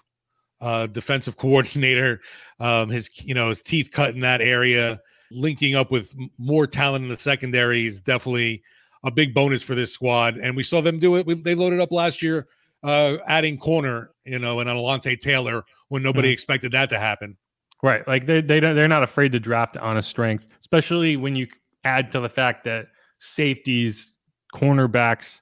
uh, 0.61 0.87
defensive 0.87 1.37
coordinator, 1.37 2.21
um, 2.59 2.89
his, 2.89 3.09
you 3.25 3.33
know, 3.33 3.49
his 3.49 3.61
teeth 3.61 3.91
cut 3.91 4.15
in 4.15 4.21
that 4.21 4.41
area 4.41 5.01
linking 5.33 5.75
up 5.75 5.91
with 5.91 6.13
more 6.37 6.67
talent 6.67 7.03
in 7.03 7.09
the 7.09 7.17
secondary 7.17 7.87
is 7.87 8.01
definitely 8.01 8.63
a 9.03 9.11
big 9.11 9.33
bonus 9.33 9.63
for 9.63 9.75
this 9.75 9.93
squad. 9.93 10.37
And 10.37 10.55
we 10.55 10.63
saw 10.63 10.81
them 10.81 10.99
do 10.99 11.15
it. 11.15 11.25
We, 11.25 11.35
they 11.35 11.55
loaded 11.55 11.79
up 11.79 11.91
last 11.91 12.21
year, 12.21 12.47
uh, 12.83 13.17
adding 13.27 13.57
corner, 13.57 14.11
you 14.25 14.39
know, 14.39 14.59
and 14.59 14.69
Alontae 14.69 15.19
Taylor 15.19 15.63
when 15.89 16.03
nobody 16.03 16.29
mm-hmm. 16.29 16.33
expected 16.33 16.71
that 16.71 16.89
to 16.89 16.99
happen. 16.99 17.37
Right. 17.81 18.07
Like 18.07 18.25
they, 18.25 18.41
they 18.41 18.59
don't, 18.59 18.75
they're 18.75 18.87
not 18.87 19.03
afraid 19.03 19.33
to 19.33 19.39
draft 19.39 19.75
on 19.77 19.97
a 19.97 20.01
strength, 20.01 20.45
especially 20.59 21.17
when 21.17 21.35
you 21.35 21.47
add 21.83 22.11
to 22.13 22.19
the 22.19 22.29
fact 22.29 22.63
that 22.63 22.87
safeties, 23.19 24.13
cornerbacks 24.55 25.41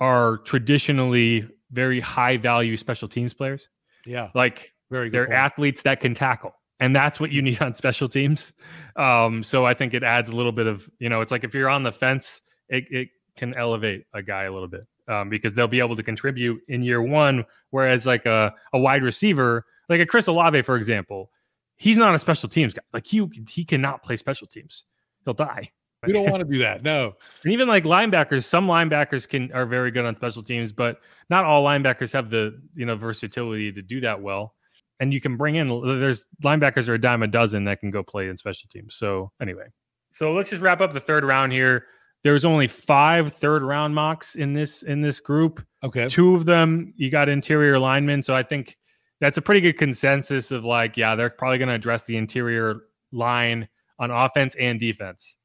are 0.00 0.38
traditionally 0.38 1.48
very 1.70 2.00
high 2.00 2.36
value 2.36 2.76
special 2.76 3.08
teams 3.08 3.32
players. 3.32 3.68
Yeah. 4.04 4.30
Like 4.34 4.72
very 4.90 5.10
they're 5.10 5.26
point. 5.26 5.36
athletes 5.36 5.82
that 5.82 6.00
can 6.00 6.14
tackle 6.14 6.54
and 6.80 6.94
that's 6.94 7.18
what 7.18 7.30
you 7.30 7.42
need 7.42 7.60
on 7.62 7.74
special 7.74 8.08
teams. 8.08 8.52
Um, 8.96 9.42
so 9.42 9.64
I 9.64 9.74
think 9.74 9.94
it 9.94 10.02
adds 10.02 10.30
a 10.30 10.36
little 10.36 10.52
bit 10.52 10.66
of, 10.66 10.88
you 10.98 11.08
know, 11.08 11.20
it's 11.20 11.32
like 11.32 11.44
if 11.44 11.54
you're 11.54 11.68
on 11.68 11.82
the 11.82 11.92
fence, 11.92 12.42
it, 12.68 12.84
it 12.90 13.08
can 13.36 13.54
elevate 13.54 14.06
a 14.14 14.22
guy 14.22 14.44
a 14.44 14.52
little 14.52 14.68
bit 14.68 14.86
um, 15.08 15.28
because 15.28 15.54
they'll 15.54 15.68
be 15.68 15.80
able 15.80 15.96
to 15.96 16.02
contribute 16.02 16.60
in 16.68 16.82
year 16.82 17.02
one. 17.02 17.44
Whereas 17.70 18.06
like 18.06 18.26
a, 18.26 18.54
a 18.72 18.78
wide 18.78 19.02
receiver, 19.02 19.66
like 19.88 20.00
a 20.00 20.06
Chris 20.06 20.26
Olave, 20.26 20.62
for 20.62 20.76
example, 20.76 21.30
he's 21.76 21.98
not 21.98 22.14
a 22.14 22.18
special 22.18 22.48
teams 22.48 22.74
guy. 22.74 22.82
Like 22.92 23.06
he 23.06 23.28
he 23.48 23.64
cannot 23.64 24.02
play 24.02 24.16
special 24.16 24.46
teams. 24.46 24.84
He'll 25.24 25.34
die. 25.34 25.70
We 26.06 26.12
don't 26.12 26.30
want 26.30 26.42
to 26.42 26.48
do 26.52 26.58
that. 26.58 26.82
No. 26.82 27.14
And 27.44 27.52
even 27.52 27.68
like 27.68 27.84
linebackers, 27.84 28.44
some 28.44 28.66
linebackers 28.66 29.28
can 29.28 29.52
are 29.52 29.66
very 29.66 29.90
good 29.90 30.04
on 30.04 30.16
special 30.16 30.42
teams, 30.42 30.72
but 30.72 31.00
not 31.30 31.44
all 31.44 31.64
linebackers 31.64 32.12
have 32.12 32.30
the 32.30 32.60
you 32.74 32.86
know 32.86 32.96
versatility 32.96 33.72
to 33.72 33.82
do 33.82 34.00
that 34.00 34.20
well. 34.20 34.54
And 34.98 35.12
you 35.12 35.20
can 35.20 35.36
bring 35.36 35.56
in 35.56 35.68
there's 36.00 36.26
linebackers 36.42 36.88
are 36.88 36.94
a 36.94 37.00
dime 37.00 37.22
a 37.22 37.26
dozen 37.26 37.64
that 37.64 37.80
can 37.80 37.90
go 37.90 38.02
play 38.02 38.28
in 38.28 38.36
special 38.36 38.68
teams. 38.70 38.94
So 38.94 39.30
anyway, 39.40 39.66
so 40.10 40.32
let's 40.32 40.48
just 40.48 40.62
wrap 40.62 40.80
up 40.80 40.94
the 40.94 41.00
third 41.00 41.24
round 41.24 41.52
here. 41.52 41.86
There's 42.26 42.44
only 42.44 42.66
five 42.66 43.34
third 43.34 43.62
round 43.62 43.94
mocks 43.94 44.34
in 44.34 44.52
this 44.52 44.82
in 44.82 45.00
this 45.00 45.20
group. 45.20 45.64
Okay. 45.84 46.08
Two 46.08 46.34
of 46.34 46.44
them 46.44 46.92
you 46.96 47.08
got 47.08 47.28
interior 47.28 47.78
linemen, 47.78 48.20
so 48.20 48.34
I 48.34 48.42
think 48.42 48.76
that's 49.20 49.36
a 49.36 49.40
pretty 49.40 49.60
good 49.60 49.78
consensus 49.78 50.50
of 50.50 50.64
like, 50.64 50.96
yeah, 50.96 51.14
they're 51.14 51.30
probably 51.30 51.58
going 51.58 51.68
to 51.68 51.76
address 51.76 52.02
the 52.02 52.16
interior 52.16 52.80
line 53.12 53.68
on 54.00 54.10
offense 54.10 54.56
and 54.56 54.80
defense 54.80 55.36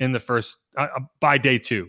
in 0.00 0.12
the 0.12 0.20
first 0.20 0.58
uh, 0.76 0.88
uh, 0.94 1.00
by 1.18 1.38
day 1.38 1.58
two. 1.58 1.88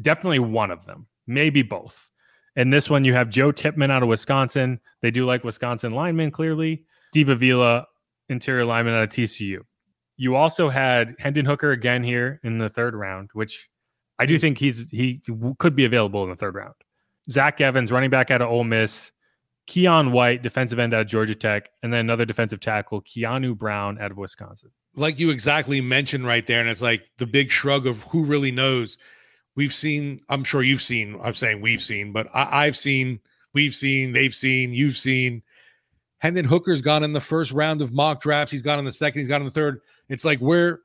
Definitely 0.00 0.38
one 0.38 0.70
of 0.70 0.86
them, 0.86 1.06
maybe 1.26 1.60
both. 1.60 2.08
And 2.56 2.72
this 2.72 2.88
one, 2.88 3.04
you 3.04 3.12
have 3.12 3.28
Joe 3.28 3.52
Tippmann 3.52 3.90
out 3.90 4.02
of 4.02 4.08
Wisconsin. 4.08 4.80
They 5.02 5.10
do 5.10 5.26
like 5.26 5.44
Wisconsin 5.44 5.92
linemen, 5.92 6.30
clearly. 6.30 6.86
Steve 7.10 7.28
Avila, 7.28 7.84
interior 8.30 8.64
lineman 8.64 8.94
out 8.94 9.02
of 9.02 9.10
TCU. 9.10 9.58
You 10.16 10.36
also 10.36 10.68
had 10.68 11.14
Hendon 11.18 11.44
Hooker 11.44 11.72
again 11.72 12.02
here 12.02 12.40
in 12.42 12.58
the 12.58 12.68
third 12.68 12.94
round, 12.94 13.30
which 13.32 13.68
I 14.18 14.26
do 14.26 14.36
hmm. 14.36 14.40
think 14.40 14.58
he's 14.58 14.88
he 14.90 15.22
could 15.58 15.76
be 15.76 15.84
available 15.84 16.24
in 16.24 16.30
the 16.30 16.36
third 16.36 16.54
round. 16.54 16.74
Zach 17.30 17.60
Evans, 17.60 17.90
running 17.90 18.10
back 18.10 18.30
out 18.30 18.42
of 18.42 18.48
Ole 18.48 18.64
Miss. 18.64 19.12
Keion 19.68 20.12
White, 20.12 20.42
defensive 20.42 20.78
end 20.78 20.94
out 20.94 21.00
of 21.00 21.06
Georgia 21.08 21.34
Tech, 21.34 21.70
and 21.82 21.92
then 21.92 22.00
another 22.00 22.24
defensive 22.24 22.60
tackle, 22.60 23.02
Keanu 23.02 23.56
Brown 23.56 24.00
out 24.00 24.12
of 24.12 24.16
Wisconsin. 24.16 24.70
Like 24.94 25.18
you 25.18 25.30
exactly 25.30 25.80
mentioned 25.80 26.24
right 26.24 26.46
there, 26.46 26.60
and 26.60 26.68
it's 26.68 26.82
like 26.82 27.10
the 27.18 27.26
big 27.26 27.50
shrug 27.50 27.86
of 27.86 28.04
who 28.04 28.24
really 28.24 28.52
knows. 28.52 28.96
We've 29.56 29.74
seen, 29.74 30.20
I'm 30.28 30.44
sure 30.44 30.62
you've 30.62 30.82
seen, 30.82 31.18
I'm 31.22 31.34
saying 31.34 31.60
we've 31.60 31.82
seen, 31.82 32.12
but 32.12 32.28
I, 32.32 32.66
have 32.66 32.76
seen, 32.76 33.20
we've 33.54 33.74
seen, 33.74 34.12
they've 34.12 34.34
seen, 34.34 34.72
you've 34.72 34.96
seen. 34.96 35.42
Hendon 36.18 36.44
Hooker's 36.46 36.80
gone 36.80 37.02
in 37.02 37.12
the 37.12 37.20
first 37.20 37.52
round 37.52 37.82
of 37.82 37.92
mock 37.92 38.20
drafts. 38.22 38.50
He's 38.50 38.62
gone 38.62 38.78
in 38.78 38.84
the 38.84 38.92
second, 38.92 39.20
he's 39.20 39.28
gone 39.28 39.40
in 39.40 39.46
the 39.46 39.50
third. 39.50 39.80
It's 40.08 40.24
like 40.24 40.38
where 40.38 40.80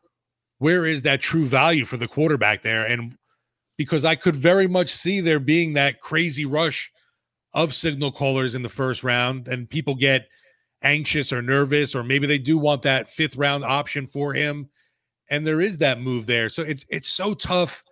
where 0.57 0.85
is 0.85 1.01
that 1.03 1.21
true 1.21 1.45
value 1.45 1.85
for 1.85 1.97
the 1.97 2.07
quarterback 2.07 2.61
there? 2.61 2.85
And 2.85 3.17
because 3.77 4.05
I 4.05 4.15
could 4.15 4.35
very 4.35 4.67
much 4.67 4.89
see 4.89 5.21
there 5.21 5.39
being 5.39 5.73
that 5.73 5.99
crazy 5.99 6.45
rush 6.45 6.91
of 7.53 7.73
signal 7.73 8.11
callers 8.11 8.53
in 8.55 8.61
the 8.61 8.69
first 8.69 9.03
round, 9.03 9.47
and 9.47 9.69
people 9.69 9.95
get 9.95 10.27
anxious 10.83 11.33
or 11.33 11.41
nervous, 11.41 11.95
or 11.95 12.03
maybe 12.03 12.27
they 12.27 12.37
do 12.37 12.57
want 12.57 12.83
that 12.83 13.07
fifth 13.07 13.37
round 13.37 13.63
option 13.63 14.07
for 14.07 14.33
him. 14.33 14.69
And 15.29 15.47
there 15.47 15.61
is 15.61 15.77
that 15.77 15.99
move 15.99 16.27
there. 16.27 16.49
So 16.49 16.61
it's 16.63 16.85
it's 16.89 17.11
so 17.11 17.33
tough 17.33 17.83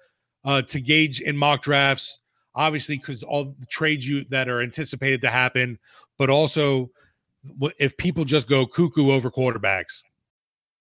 uh, 0.46 0.62
to 0.64 0.80
gauge 0.80 1.22
in 1.22 1.38
mock 1.38 1.62
drafts, 1.62 2.20
obviously, 2.56 2.98
because 2.98 3.24
all 3.24 3.56
the 3.58 3.66
trades 3.66 4.08
you 4.08 4.26
that 4.30 4.50
are 4.50 4.62
anticipated 4.62 5.22
to 5.22 5.30
happen, 5.30 5.80
but 6.18 6.30
also 6.30 6.92
if 7.80 7.96
people 7.98 8.26
just 8.26 8.48
go 8.48 8.66
cuckoo 8.66 9.12
over 9.12 9.32
quarterbacks. 9.32 10.02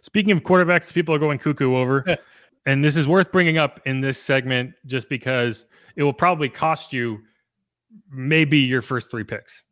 Speaking 0.00 0.32
of 0.32 0.42
quarterbacks, 0.42 0.92
people 0.92 1.14
are 1.14 1.18
going 1.18 1.38
cuckoo 1.38 1.76
over. 1.76 2.04
and 2.66 2.84
this 2.84 2.96
is 2.96 3.06
worth 3.06 3.32
bringing 3.32 3.58
up 3.58 3.80
in 3.86 4.00
this 4.00 4.20
segment 4.20 4.74
just 4.86 5.08
because 5.08 5.66
it 5.96 6.02
will 6.02 6.12
probably 6.12 6.48
cost 6.48 6.92
you 6.92 7.20
maybe 8.10 8.58
your 8.58 8.82
first 8.82 9.10
three 9.10 9.24
picks, 9.24 9.64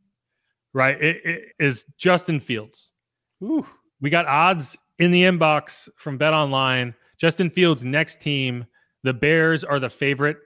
right? 0.72 1.00
It, 1.02 1.16
it 1.24 1.42
is 1.58 1.84
Justin 1.96 2.40
Fields. 2.40 2.92
Ooh. 3.42 3.66
We 4.00 4.10
got 4.10 4.26
odds 4.26 4.76
in 4.98 5.10
the 5.10 5.22
inbox 5.22 5.88
from 5.96 6.18
BetOnline. 6.18 6.94
Justin 7.18 7.50
Fields' 7.50 7.84
next 7.84 8.20
team, 8.20 8.66
the 9.02 9.14
Bears 9.14 9.64
are 9.64 9.80
the 9.80 9.90
favorite, 9.90 10.38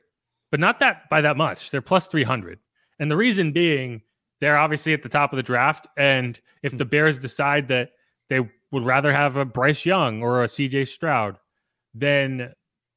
but 0.50 0.60
not 0.60 0.78
that 0.80 1.08
by 1.10 1.20
that 1.20 1.36
much. 1.36 1.70
They're 1.70 1.82
plus 1.82 2.06
300. 2.06 2.58
And 2.98 3.10
the 3.10 3.16
reason 3.16 3.52
being, 3.52 4.02
they're 4.40 4.58
obviously 4.58 4.92
at 4.92 5.02
the 5.02 5.08
top 5.08 5.32
of 5.32 5.36
the 5.36 5.42
draft. 5.42 5.86
And 5.96 6.38
if 6.62 6.72
hmm. 6.72 6.78
the 6.78 6.84
Bears 6.84 7.18
decide 7.18 7.68
that 7.68 7.90
they 8.32 8.40
would 8.70 8.82
rather 8.82 9.12
have 9.12 9.36
a 9.36 9.44
Bryce 9.44 9.84
Young 9.84 10.22
or 10.22 10.42
a 10.42 10.46
CJ 10.46 10.88
Stroud, 10.88 11.38
than, 11.94 12.50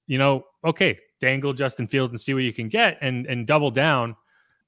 you 0.07 0.17
know, 0.17 0.45
okay, 0.63 0.97
dangle 1.19 1.51
Justin 1.51 1.87
Fields 1.87 2.11
and 2.11 2.21
see 2.21 2.33
what 2.33 2.43
you 2.43 2.53
can 2.53 2.69
get 2.69 2.97
and 3.01 3.25
and 3.25 3.45
double 3.45 3.69
down. 3.69 4.15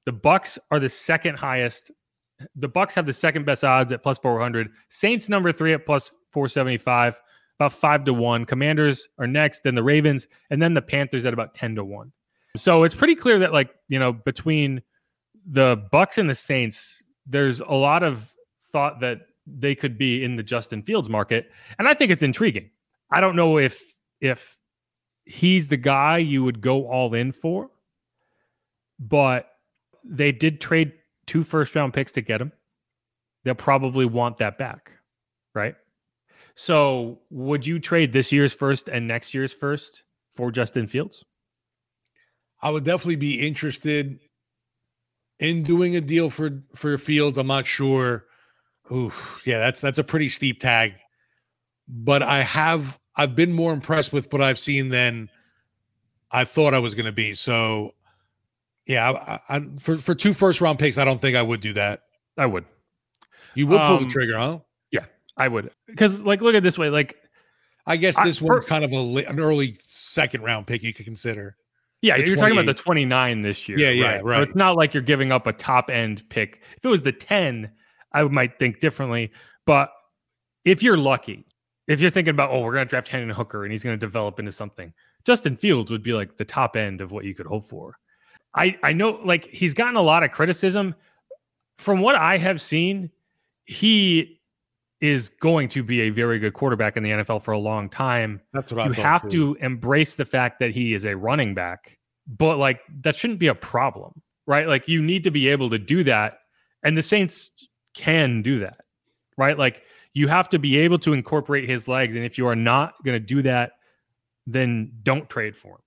The 0.05 0.11
Bucks 0.11 0.59
are 0.69 0.79
the 0.79 0.89
second 0.89 1.37
highest. 1.37 1.91
The 2.55 2.67
Bucks 2.67 2.95
have 2.95 3.05
the 3.05 3.13
second 3.13 3.45
best 3.45 3.63
odds 3.63 3.93
at 3.93 4.03
plus 4.03 4.17
400. 4.17 4.69
Saints 4.89 5.29
number 5.29 5.53
3 5.53 5.73
at 5.73 5.85
plus 5.85 6.11
475, 6.31 7.21
about 7.59 7.71
5 7.71 8.03
to 8.03 8.13
1. 8.13 8.45
Commanders 8.45 9.07
are 9.17 9.25
next, 9.25 9.61
then 9.61 9.75
the 9.75 9.83
Ravens, 9.83 10.27
and 10.49 10.61
then 10.61 10.73
the 10.73 10.81
Panthers 10.81 11.23
at 11.23 11.33
about 11.33 11.53
10 11.53 11.75
to 11.75 11.85
1. 11.85 12.11
So 12.57 12.83
it's 12.83 12.93
pretty 12.93 13.15
clear 13.15 13.39
that 13.39 13.53
like, 13.53 13.69
you 13.87 13.99
know, 13.99 14.11
between 14.11 14.81
the 15.45 15.81
Bucks 15.91 16.17
and 16.17 16.29
the 16.29 16.35
Saints, 16.35 17.03
there's 17.25 17.61
a 17.61 17.73
lot 17.73 18.03
of 18.03 18.33
thought 18.71 18.99
that 18.99 19.21
they 19.47 19.75
could 19.75 19.97
be 19.97 20.23
in 20.23 20.35
the 20.35 20.43
Justin 20.43 20.81
Fields 20.83 21.09
market. 21.09 21.51
And 21.79 21.87
I 21.87 21.93
think 21.93 22.11
it's 22.11 22.23
intriguing. 22.23 22.69
I 23.11 23.21
don't 23.21 23.35
know 23.35 23.57
if 23.57 23.95
if 24.19 24.57
he's 25.25 25.67
the 25.67 25.77
guy 25.77 26.17
you 26.17 26.43
would 26.43 26.61
go 26.61 26.87
all 26.87 27.13
in 27.13 27.31
for, 27.31 27.69
but 28.99 29.49
they 30.03 30.31
did 30.31 30.59
trade 30.59 30.93
two 31.25 31.43
first 31.43 31.75
round 31.75 31.93
picks 31.93 32.11
to 32.13 32.21
get 32.21 32.41
him. 32.41 32.51
They'll 33.43 33.55
probably 33.55 34.05
want 34.05 34.37
that 34.37 34.57
back, 34.57 34.91
right? 35.53 35.75
So, 36.55 37.19
would 37.29 37.67
you 37.67 37.79
trade 37.79 38.11
this 38.11 38.31
year's 38.31 38.53
first 38.53 38.89
and 38.89 39.07
next 39.07 39.33
year's 39.33 39.53
first 39.53 40.03
for 40.35 40.51
Justin 40.51 40.87
Fields? 40.87 41.23
I 42.61 42.71
would 42.71 42.83
definitely 42.83 43.17
be 43.17 43.45
interested 43.45 44.19
in 45.39 45.61
doing 45.63 45.95
a 45.95 46.01
deal 46.01 46.29
for 46.29 46.63
for 46.75 46.97
Fields. 46.97 47.37
I'm 47.37 47.47
not 47.47 47.67
sure 47.67 48.25
Ooh, 48.91 49.11
yeah, 49.45 49.59
that's 49.59 49.79
that's 49.79 49.99
a 49.99 50.03
pretty 50.03 50.29
steep 50.29 50.59
tag. 50.59 50.93
But 51.87 52.21
I 52.21 52.43
have 52.43 52.99
I've 53.15 53.35
been 53.35 53.53
more 53.53 53.73
impressed 53.73 54.13
with 54.13 54.31
what 54.31 54.41
I've 54.41 54.59
seen 54.59 54.89
than 54.89 55.29
I 56.31 56.45
thought 56.45 56.73
I 56.73 56.79
was 56.79 56.95
going 56.95 57.05
to 57.05 57.11
be. 57.11 57.33
So, 57.33 57.93
yeah, 58.85 59.11
I, 59.11 59.57
I, 59.57 59.61
for 59.79 59.97
for 59.97 60.15
two 60.15 60.33
first 60.33 60.61
round 60.61 60.79
picks, 60.79 60.97
I 60.97 61.05
don't 61.05 61.19
think 61.19 61.35
I 61.35 61.41
would 61.41 61.61
do 61.61 61.73
that. 61.73 62.01
I 62.37 62.45
would. 62.45 62.65
You 63.55 63.67
would 63.67 63.79
pull 63.79 63.97
um, 63.97 64.03
the 64.03 64.09
trigger, 64.09 64.37
huh? 64.37 64.59
Yeah, 64.91 65.05
I 65.35 65.47
would. 65.47 65.71
Because 65.87 66.23
like, 66.23 66.41
look 66.41 66.55
at 66.55 66.63
this 66.63 66.77
way. 66.77 66.89
Like, 66.89 67.17
I 67.85 67.97
guess 67.97 68.17
this 68.23 68.41
I, 68.41 68.45
one's 68.45 68.65
kind 68.65 68.85
of 68.85 68.93
a 68.93 69.25
an 69.27 69.39
early 69.39 69.77
second 69.87 70.43
round 70.43 70.67
pick 70.67 70.83
you 70.83 70.93
could 70.93 71.05
consider. 71.05 71.57
Yeah, 72.01 72.17
you're 72.17 72.35
talking 72.35 72.53
about 72.53 72.67
the 72.67 72.75
29 72.75 73.41
this 73.41 73.67
year. 73.67 73.79
Yeah, 73.79 73.89
yeah, 73.89 74.03
right. 74.03 74.23
right. 74.23 74.35
So 74.37 74.41
it's 74.43 74.55
not 74.55 74.75
like 74.75 74.93
you're 74.93 75.01
giving 75.01 75.31
up 75.31 75.47
a 75.47 75.53
top 75.53 75.89
end 75.89 76.23
pick. 76.29 76.61
If 76.77 76.85
it 76.85 76.87
was 76.87 77.01
the 77.01 77.11
10, 77.11 77.71
I 78.13 78.23
might 78.23 78.59
think 78.59 78.79
differently. 78.79 79.31
But 79.65 79.91
if 80.65 80.81
you're 80.81 80.97
lucky, 80.97 81.45
if 81.87 82.01
you're 82.01 82.11
thinking 82.11 82.31
about, 82.31 82.51
oh, 82.51 82.61
we're 82.61 82.73
going 82.73 82.85
to 82.85 82.89
draft 82.89 83.07
Hendon 83.07 83.29
Hooker 83.29 83.63
and 83.63 83.71
he's 83.71 83.83
going 83.83 83.97
to 83.97 84.05
develop 84.05 84.39
into 84.39 84.51
something, 84.51 84.93
Justin 85.25 85.55
Fields 85.55 85.91
would 85.91 86.03
be 86.03 86.13
like 86.13 86.37
the 86.37 86.45
top 86.45 86.75
end 86.75 87.01
of 87.01 87.11
what 87.11 87.25
you 87.25 87.33
could 87.33 87.45
hope 87.45 87.65
for. 87.65 87.97
I, 88.55 88.77
I 88.83 88.93
know 88.93 89.19
like 89.23 89.47
he's 89.47 89.73
gotten 89.73 89.95
a 89.95 90.01
lot 90.01 90.23
of 90.23 90.31
criticism. 90.31 90.95
From 91.77 91.99
what 91.99 92.15
I 92.15 92.37
have 92.37 92.59
seen, 92.59 93.11
he 93.65 94.39
is 94.99 95.29
going 95.29 95.69
to 95.69 95.83
be 95.83 96.01
a 96.01 96.09
very 96.09 96.39
good 96.39 96.53
quarterback 96.53 96.97
in 96.97 97.03
the 97.03 97.11
NFL 97.11 97.43
for 97.43 97.51
a 97.51 97.59
long 97.59 97.89
time. 97.89 98.41
That's 98.53 98.71
what 98.71 98.87
you 98.87 98.93
have 98.93 99.23
too. 99.23 99.55
to 99.55 99.65
embrace 99.65 100.15
the 100.15 100.25
fact 100.25 100.59
that 100.59 100.71
he 100.71 100.93
is 100.93 101.05
a 101.05 101.15
running 101.15 101.53
back, 101.53 101.97
but 102.25 102.57
like 102.57 102.81
that 103.01 103.15
shouldn't 103.15 103.39
be 103.39 103.47
a 103.47 103.55
problem, 103.55 104.21
right? 104.47 104.67
Like 104.67 104.87
you 104.87 105.01
need 105.01 105.23
to 105.25 105.31
be 105.31 105.47
able 105.49 105.69
to 105.69 105.77
do 105.77 106.03
that. 106.05 106.39
And 106.83 106.97
the 106.97 107.01
Saints 107.01 107.51
can 107.97 108.41
do 108.41 108.59
that, 108.59 108.81
right? 109.37 109.57
Like 109.57 109.83
you 110.13 110.27
have 110.27 110.47
to 110.49 110.59
be 110.59 110.77
able 110.77 110.99
to 110.99 111.13
incorporate 111.13 111.67
his 111.67 111.87
legs. 111.87 112.15
And 112.15 112.23
if 112.23 112.37
you 112.37 112.47
are 112.47 112.55
not 112.55 113.03
going 113.03 113.15
to 113.15 113.25
do 113.25 113.41
that, 113.41 113.73
then 114.45 114.91
don't 115.03 115.29
trade 115.29 115.57
for 115.57 115.73
him. 115.73 115.81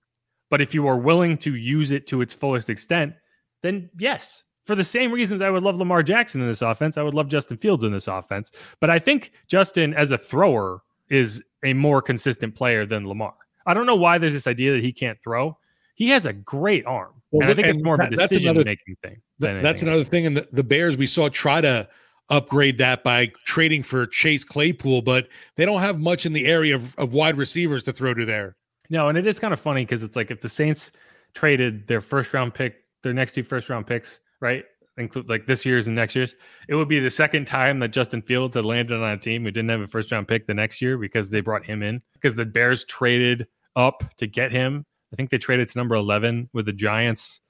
But 0.49 0.61
if 0.61 0.73
you 0.73 0.85
are 0.87 0.97
willing 0.97 1.37
to 1.39 1.55
use 1.55 1.91
it 1.91 2.05
to 2.07 2.21
its 2.21 2.33
fullest 2.33 2.69
extent, 2.69 3.15
then 3.63 3.89
yes, 3.97 4.43
for 4.65 4.75
the 4.75 4.83
same 4.83 5.11
reasons 5.11 5.41
I 5.41 5.49
would 5.49 5.63
love 5.63 5.77
Lamar 5.77 6.03
Jackson 6.03 6.41
in 6.41 6.47
this 6.47 6.61
offense, 6.61 6.97
I 6.97 7.03
would 7.03 7.13
love 7.13 7.29
Justin 7.29 7.57
Fields 7.57 7.83
in 7.83 7.91
this 7.91 8.07
offense. 8.07 8.51
But 8.79 8.89
I 8.89 8.99
think 8.99 9.31
Justin, 9.47 9.93
as 9.93 10.11
a 10.11 10.17
thrower, 10.17 10.81
is 11.09 11.41
a 11.63 11.73
more 11.73 12.01
consistent 12.01 12.55
player 12.55 12.85
than 12.85 13.07
Lamar. 13.07 13.33
I 13.65 13.73
don't 13.73 13.85
know 13.85 13.95
why 13.95 14.17
there's 14.17 14.33
this 14.33 14.47
idea 14.47 14.73
that 14.73 14.83
he 14.83 14.91
can't 14.91 15.21
throw. 15.21 15.57
He 15.95 16.09
has 16.09 16.25
a 16.25 16.33
great 16.33 16.85
arm. 16.85 17.13
Well, 17.31 17.43
and 17.43 17.51
I 17.51 17.53
think 17.53 17.67
it's 17.67 17.83
more 17.83 17.95
of 17.95 18.01
a 18.01 18.09
decision 18.09 18.55
making 18.57 18.95
thing. 19.01 19.11
Th- 19.11 19.21
than 19.39 19.61
that's 19.61 19.81
another 19.81 19.99
else. 19.99 20.09
thing. 20.09 20.25
And 20.25 20.37
the, 20.37 20.47
the 20.51 20.63
Bears 20.63 20.97
we 20.97 21.07
saw 21.07 21.29
try 21.29 21.61
to 21.61 21.87
upgrade 22.31 22.77
that 22.79 23.03
by 23.03 23.31
trading 23.45 23.83
for 23.83 24.07
Chase 24.07 24.43
Claypool, 24.43 25.03
but 25.03 25.27
they 25.57 25.65
don't 25.65 25.81
have 25.81 25.99
much 25.99 26.25
in 26.25 26.33
the 26.33 26.47
area 26.47 26.73
of, 26.73 26.95
of 26.97 27.13
wide 27.13 27.37
receivers 27.37 27.83
to 27.83 27.93
throw 27.93 28.13
to 28.13 28.25
there. 28.25 28.55
No, 28.89 29.09
and 29.09 29.17
it 29.17 29.27
is 29.27 29.39
kind 29.39 29.53
of 29.53 29.59
funny 29.59 29.85
because 29.85 30.01
it's 30.01 30.15
like 30.15 30.31
if 30.31 30.41
the 30.41 30.49
Saints 30.49 30.91
traded 31.33 31.87
their 31.87 32.01
first 32.01 32.33
round 32.33 32.53
pick, 32.53 32.75
their 33.03 33.13
next 33.13 33.33
two 33.33 33.43
first 33.43 33.69
round 33.69 33.85
picks, 33.85 34.21
right? 34.39 34.63
Include 34.97 35.29
like 35.29 35.45
this 35.45 35.65
year's 35.65 35.87
and 35.87 35.95
next 35.95 36.15
year's, 36.15 36.35
it 36.67 36.75
would 36.75 36.89
be 36.89 36.99
the 36.99 37.09
second 37.09 37.45
time 37.45 37.79
that 37.79 37.89
Justin 37.89 38.21
Fields 38.21 38.55
had 38.55 38.65
landed 38.65 39.01
on 39.01 39.11
a 39.11 39.17
team 39.17 39.43
who 39.43 39.51
didn't 39.51 39.69
have 39.69 39.81
a 39.81 39.87
first 39.87 40.11
round 40.11 40.27
pick 40.27 40.47
the 40.47 40.53
next 40.53 40.81
year 40.81 40.97
because 40.97 41.29
they 41.29 41.41
brought 41.41 41.65
him 41.65 41.83
in 41.83 42.01
because 42.13 42.35
the 42.35 42.45
Bears 42.45 42.83
traded 42.85 43.47
up 43.75 44.03
to 44.17 44.27
get 44.27 44.51
him. 44.51 44.85
I 45.13 45.15
think 45.15 45.29
they 45.29 45.37
traded 45.37 45.69
to 45.69 45.77
number 45.77 45.95
11 45.95 46.49
with 46.53 46.65
the 46.65 46.73
Giants, 46.73 47.41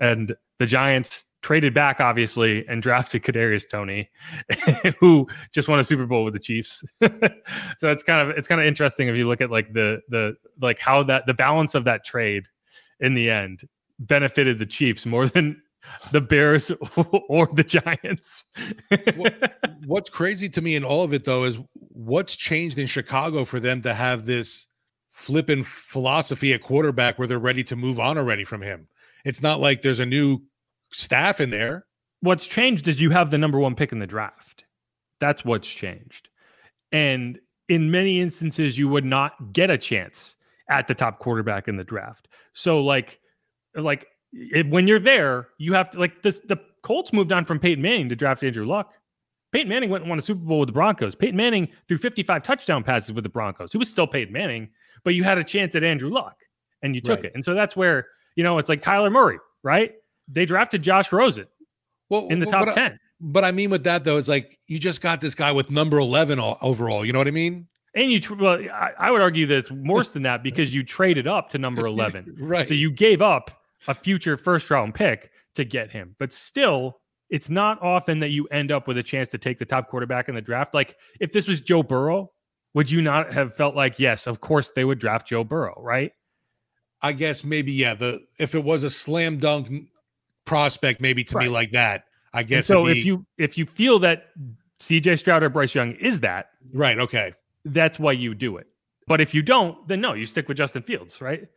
and 0.00 0.34
the 0.58 0.66
Giants 0.66 1.24
traded 1.42 1.72
back 1.72 2.00
obviously 2.00 2.66
and 2.68 2.82
drafted 2.82 3.22
Kadarius 3.22 3.68
Toney, 3.68 4.10
who 5.00 5.26
just 5.52 5.68
won 5.68 5.78
a 5.78 5.84
Super 5.84 6.06
Bowl 6.06 6.24
with 6.24 6.34
the 6.34 6.40
Chiefs. 6.40 6.84
so 7.78 7.90
it's 7.90 8.02
kind 8.02 8.28
of 8.28 8.36
it's 8.36 8.48
kind 8.48 8.60
of 8.60 8.66
interesting 8.66 9.08
if 9.08 9.16
you 9.16 9.26
look 9.26 9.40
at 9.40 9.50
like 9.50 9.72
the 9.72 10.00
the 10.08 10.34
like 10.60 10.78
how 10.78 11.02
that 11.04 11.26
the 11.26 11.34
balance 11.34 11.74
of 11.74 11.84
that 11.84 12.04
trade 12.04 12.46
in 13.00 13.14
the 13.14 13.30
end 13.30 13.62
benefited 13.98 14.58
the 14.58 14.66
Chiefs 14.66 15.06
more 15.06 15.26
than 15.26 15.60
the 16.12 16.20
Bears 16.20 16.70
or 17.28 17.48
the 17.52 17.64
Giants. 17.64 18.44
What's 19.86 20.10
crazy 20.10 20.48
to 20.50 20.60
me 20.60 20.76
in 20.76 20.84
all 20.84 21.02
of 21.02 21.12
it, 21.12 21.24
though, 21.24 21.44
is 21.44 21.58
what's 21.74 22.36
changed 22.36 22.78
in 22.78 22.86
Chicago 22.86 23.44
for 23.44 23.60
them 23.60 23.82
to 23.82 23.94
have 23.94 24.26
this 24.26 24.66
flipping 25.10 25.64
philosophy 25.64 26.52
at 26.52 26.62
quarterback 26.62 27.18
where 27.18 27.26
they're 27.26 27.38
ready 27.38 27.64
to 27.64 27.76
move 27.76 27.98
on 27.98 28.18
already 28.18 28.44
from 28.44 28.62
him. 28.62 28.88
It's 29.24 29.42
not 29.42 29.60
like 29.60 29.82
there's 29.82 29.98
a 29.98 30.06
new 30.06 30.42
staff 30.90 31.40
in 31.40 31.50
there. 31.50 31.84
what's 32.20 32.46
changed 32.46 32.88
is 32.88 33.00
you 33.00 33.10
have 33.10 33.30
the 33.30 33.38
number 33.38 33.58
one 33.58 33.74
pick 33.74 33.92
in 33.92 33.98
the 33.98 34.06
draft. 34.06 34.64
That's 35.20 35.44
what's 35.44 35.68
changed. 35.68 36.28
And 36.92 37.38
in 37.68 37.90
many 37.90 38.20
instances, 38.20 38.78
you 38.78 38.88
would 38.88 39.04
not 39.04 39.52
get 39.52 39.70
a 39.70 39.78
chance 39.78 40.36
at 40.70 40.88
the 40.88 40.94
top 40.94 41.18
quarterback 41.18 41.68
in 41.68 41.76
the 41.76 41.84
draft. 41.84 42.28
So, 42.54 42.80
like, 42.80 43.20
like 43.74 44.06
it, 44.32 44.68
when 44.70 44.86
you're 44.88 44.98
there, 44.98 45.48
you 45.58 45.74
have 45.74 45.90
to 45.92 45.98
like 45.98 46.22
this. 46.22 46.38
The 46.38 46.56
Colts 46.82 47.12
moved 47.12 47.32
on 47.32 47.44
from 47.44 47.58
Peyton 47.58 47.82
Manning 47.82 48.08
to 48.08 48.16
draft 48.16 48.42
Andrew 48.42 48.66
Luck. 48.66 48.92
Peyton 49.52 49.68
Manning 49.68 49.90
went 49.90 50.02
and 50.02 50.10
won 50.10 50.18
a 50.18 50.22
Super 50.22 50.40
Bowl 50.44 50.60
with 50.60 50.68
the 50.68 50.72
Broncos. 50.72 51.14
Peyton 51.14 51.36
Manning 51.36 51.68
threw 51.88 51.96
55 51.98 52.42
touchdown 52.42 52.84
passes 52.84 53.12
with 53.12 53.24
the 53.24 53.30
Broncos. 53.30 53.72
He 53.72 53.78
was 53.78 53.88
still 53.90 54.06
Peyton 54.06 54.32
Manning, 54.32 54.68
but 55.04 55.14
you 55.14 55.24
had 55.24 55.38
a 55.38 55.44
chance 55.44 55.74
at 55.74 55.82
Andrew 55.84 56.10
Luck 56.10 56.36
and 56.82 56.94
you 56.94 57.00
took 57.00 57.18
Right. 57.20 57.26
it. 57.26 57.32
And 57.34 57.44
so 57.44 57.54
that's 57.54 57.74
where, 57.74 58.06
you 58.36 58.44
know, 58.44 58.58
it's 58.58 58.68
like 58.68 58.82
Kyler 58.82 59.10
Murray, 59.10 59.38
right? 59.62 59.92
They 60.28 60.44
drafted 60.44 60.82
Josh 60.82 61.12
Rosen 61.12 61.46
Well, 62.10 62.28
in 62.28 62.38
the 62.40 62.46
top 62.46 62.66
but 62.66 62.70
I- 62.70 62.74
10. 62.88 63.00
But 63.20 63.44
I 63.44 63.50
mean, 63.50 63.70
with 63.70 63.82
that 63.84 64.04
though, 64.04 64.16
it's 64.16 64.28
like 64.28 64.58
you 64.68 64.78
just 64.78 65.00
got 65.00 65.20
this 65.20 65.34
guy 65.34 65.50
with 65.50 65.70
number 65.72 65.98
eleven 65.98 66.38
all, 66.38 66.56
overall. 66.62 67.04
You 67.04 67.12
know 67.12 67.18
what 67.18 67.26
I 67.26 67.32
mean? 67.32 67.66
And 67.96 68.12
you, 68.12 68.20
well, 68.36 68.60
I, 68.72 68.92
I 68.96 69.10
would 69.10 69.20
argue 69.20 69.44
that 69.46 69.58
it's 69.58 69.70
worse 69.72 70.12
than 70.12 70.22
that 70.22 70.44
because 70.44 70.72
you 70.72 70.84
traded 70.84 71.26
up 71.26 71.48
to 71.50 71.58
number 71.58 71.84
11. 71.86 72.36
Right. 72.38 72.68
So 72.68 72.74
you 72.74 72.92
gave 72.92 73.20
up 73.20 73.50
a 73.88 73.94
future 73.94 74.36
first 74.36 74.70
round 74.70 74.94
pick 74.94 75.32
to 75.56 75.64
get 75.64 75.90
him. 75.90 76.14
But 76.20 76.32
still, 76.32 77.00
it's 77.28 77.50
not 77.50 77.82
often 77.82 78.20
that 78.20 78.28
you 78.28 78.46
end 78.52 78.70
up 78.70 78.86
with 78.86 78.98
a 78.98 79.02
chance 79.02 79.30
to 79.30 79.38
take 79.38 79.58
the 79.58 79.64
top 79.64 79.88
quarterback 79.88 80.28
in 80.28 80.36
the 80.36 80.40
draft. 80.40 80.72
Like 80.72 80.94
if 81.18 81.32
this 81.32 81.48
was 81.48 81.60
Joe 81.60 81.82
Burrow, 81.82 82.30
would 82.74 82.88
you 82.88 83.02
not 83.02 83.32
have 83.32 83.52
felt 83.54 83.74
like, 83.74 83.98
yes, 83.98 84.28
of 84.28 84.40
course 84.40 84.70
they 84.70 84.84
would 84.84 85.00
draft 85.00 85.26
Joe 85.26 85.42
Burrow, 85.42 85.74
right? 85.82 86.12
I 87.02 87.12
guess 87.12 87.42
maybe 87.42 87.72
yeah. 87.72 87.94
The 87.94 88.20
if 88.38 88.54
it 88.54 88.62
was 88.62 88.84
a 88.84 88.90
slam 88.90 89.38
dunk 89.38 89.88
prospect, 90.48 91.00
maybe 91.00 91.24
to 91.24 91.36
me 91.38 91.44
Right. 91.46 91.50
like 91.52 91.72
that. 91.72 92.04
I 92.32 92.40
And 92.40 92.48
guess. 92.48 92.66
so 92.66 92.86
it'd 92.86 92.98
if 92.98 93.04
you 93.04 93.26
if 93.38 93.56
you 93.58 93.66
feel 93.66 93.98
that 94.00 94.28
CJ 94.80 95.18
Stroud 95.18 95.42
or 95.42 95.48
Bryce 95.48 95.74
Young 95.74 95.92
is 95.92 96.20
that, 96.20 96.50
right, 96.72 96.98
okay, 96.98 97.32
that's 97.64 97.98
why 97.98 98.12
you 98.12 98.34
do 98.34 98.56
it. 98.58 98.66
But 99.06 99.20
if 99.20 99.34
you 99.34 99.42
don't, 99.42 99.86
then 99.88 100.00
no, 100.00 100.12
you 100.14 100.26
stick 100.26 100.48
with 100.48 100.56
Justin 100.58 100.82
Fields, 100.82 101.20
right? 101.20 101.48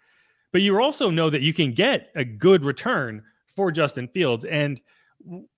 But 0.52 0.62
you 0.62 0.82
also 0.82 1.10
know 1.10 1.30
that 1.30 1.42
you 1.42 1.54
can 1.54 1.74
get 1.74 2.10
a 2.16 2.24
good 2.24 2.64
return 2.64 3.24
for 3.48 3.72
Justin 3.72 4.08
Fields. 4.08 4.46
And 4.46 4.82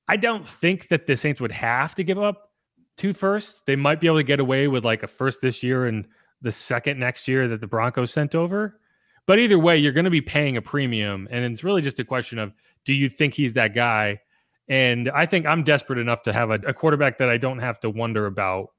I 0.07 0.17
don't 0.17 0.47
think 0.47 0.87
that 0.89 1.05
the 1.07 1.15
Saints 1.15 1.39
would 1.39 1.51
have 1.51 1.95
to 1.95 2.03
give 2.03 2.19
up 2.19 2.51
two 2.97 3.13
firsts. 3.13 3.61
They 3.65 3.75
might 3.75 4.01
be 4.01 4.07
able 4.07 4.17
to 4.17 4.23
get 4.23 4.39
away 4.39 4.67
with 4.67 4.83
like 4.83 5.03
a 5.03 5.07
first 5.07 5.41
this 5.41 5.63
year 5.63 5.85
and 5.85 6.07
the 6.41 6.51
second 6.51 6.99
next 6.99 7.27
year 7.27 7.47
that 7.47 7.61
the 7.61 7.67
Broncos 7.67 8.11
sent 8.11 8.35
over. 8.35 8.79
But 9.25 9.39
either 9.39 9.57
way, 9.57 9.77
you're 9.77 9.93
going 9.93 10.03
to 10.05 10.11
be 10.11 10.21
paying 10.21 10.57
a 10.57 10.61
premium. 10.61 11.27
And 11.31 11.45
it's 11.45 11.63
really 11.63 11.81
just 11.81 11.99
a 11.99 12.03
question 12.03 12.37
of 12.39 12.53
do 12.85 12.93
you 12.93 13.09
think 13.09 13.33
he's 13.33 13.53
that 13.53 13.73
guy? 13.75 14.19
And 14.67 15.09
I 15.09 15.25
think 15.25 15.45
I'm 15.45 15.63
desperate 15.63 15.99
enough 15.99 16.23
to 16.23 16.33
have 16.33 16.49
a, 16.51 16.55
a 16.65 16.73
quarterback 16.73 17.17
that 17.17 17.29
I 17.29 17.37
don't 17.37 17.59
have 17.59 17.79
to 17.81 17.89
wonder 17.89 18.25
about 18.25 18.69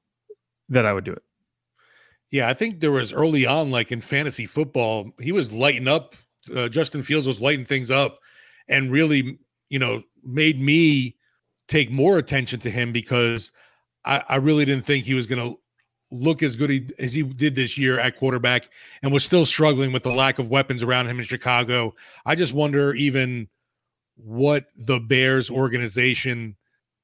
that 0.69 0.85
I 0.85 0.93
would 0.93 1.03
do 1.03 1.13
it. 1.13 1.23
yeah. 2.31 2.49
I 2.49 2.53
think 2.53 2.79
there 2.79 2.91
was 2.91 3.13
early 3.13 3.45
on, 3.45 3.69
like 3.69 3.91
in 3.91 4.01
fantasy 4.01 4.45
football, 4.45 5.11
he 5.19 5.31
was 5.31 5.53
lighting 5.53 5.87
up. 5.87 6.15
Uh, 6.53 6.67
Justin 6.69 7.03
Fields 7.03 7.27
was 7.27 7.39
lighting 7.39 7.65
things 7.65 7.89
up, 7.91 8.19
and 8.67 8.91
really, 8.91 9.39
you 9.69 9.79
know, 9.79 10.03
made 10.23 10.59
me 10.61 11.15
take 11.67 11.89
more 11.91 12.17
attention 12.17 12.59
to 12.59 12.69
him 12.69 12.91
because 12.91 13.51
I, 14.05 14.23
I 14.29 14.35
really 14.37 14.65
didn't 14.65 14.85
think 14.85 15.05
he 15.05 15.13
was 15.15 15.27
going 15.27 15.41
to 15.41 15.59
look 16.11 16.43
as 16.43 16.55
good 16.55 16.69
he- 16.69 16.89
as 16.99 17.13
he 17.13 17.23
did 17.23 17.55
this 17.55 17.77
year 17.77 17.99
at 17.99 18.17
quarterback, 18.17 18.69
and 19.01 19.11
was 19.11 19.23
still 19.23 19.45
struggling 19.45 19.91
with 19.91 20.03
the 20.03 20.11
lack 20.11 20.39
of 20.39 20.49
weapons 20.49 20.83
around 20.83 21.07
him 21.07 21.19
in 21.19 21.25
Chicago. 21.25 21.93
I 22.25 22.35
just 22.35 22.53
wonder 22.53 22.93
even 22.93 23.47
what 24.15 24.65
the 24.77 24.99
Bears 24.99 25.49
organization 25.49 26.55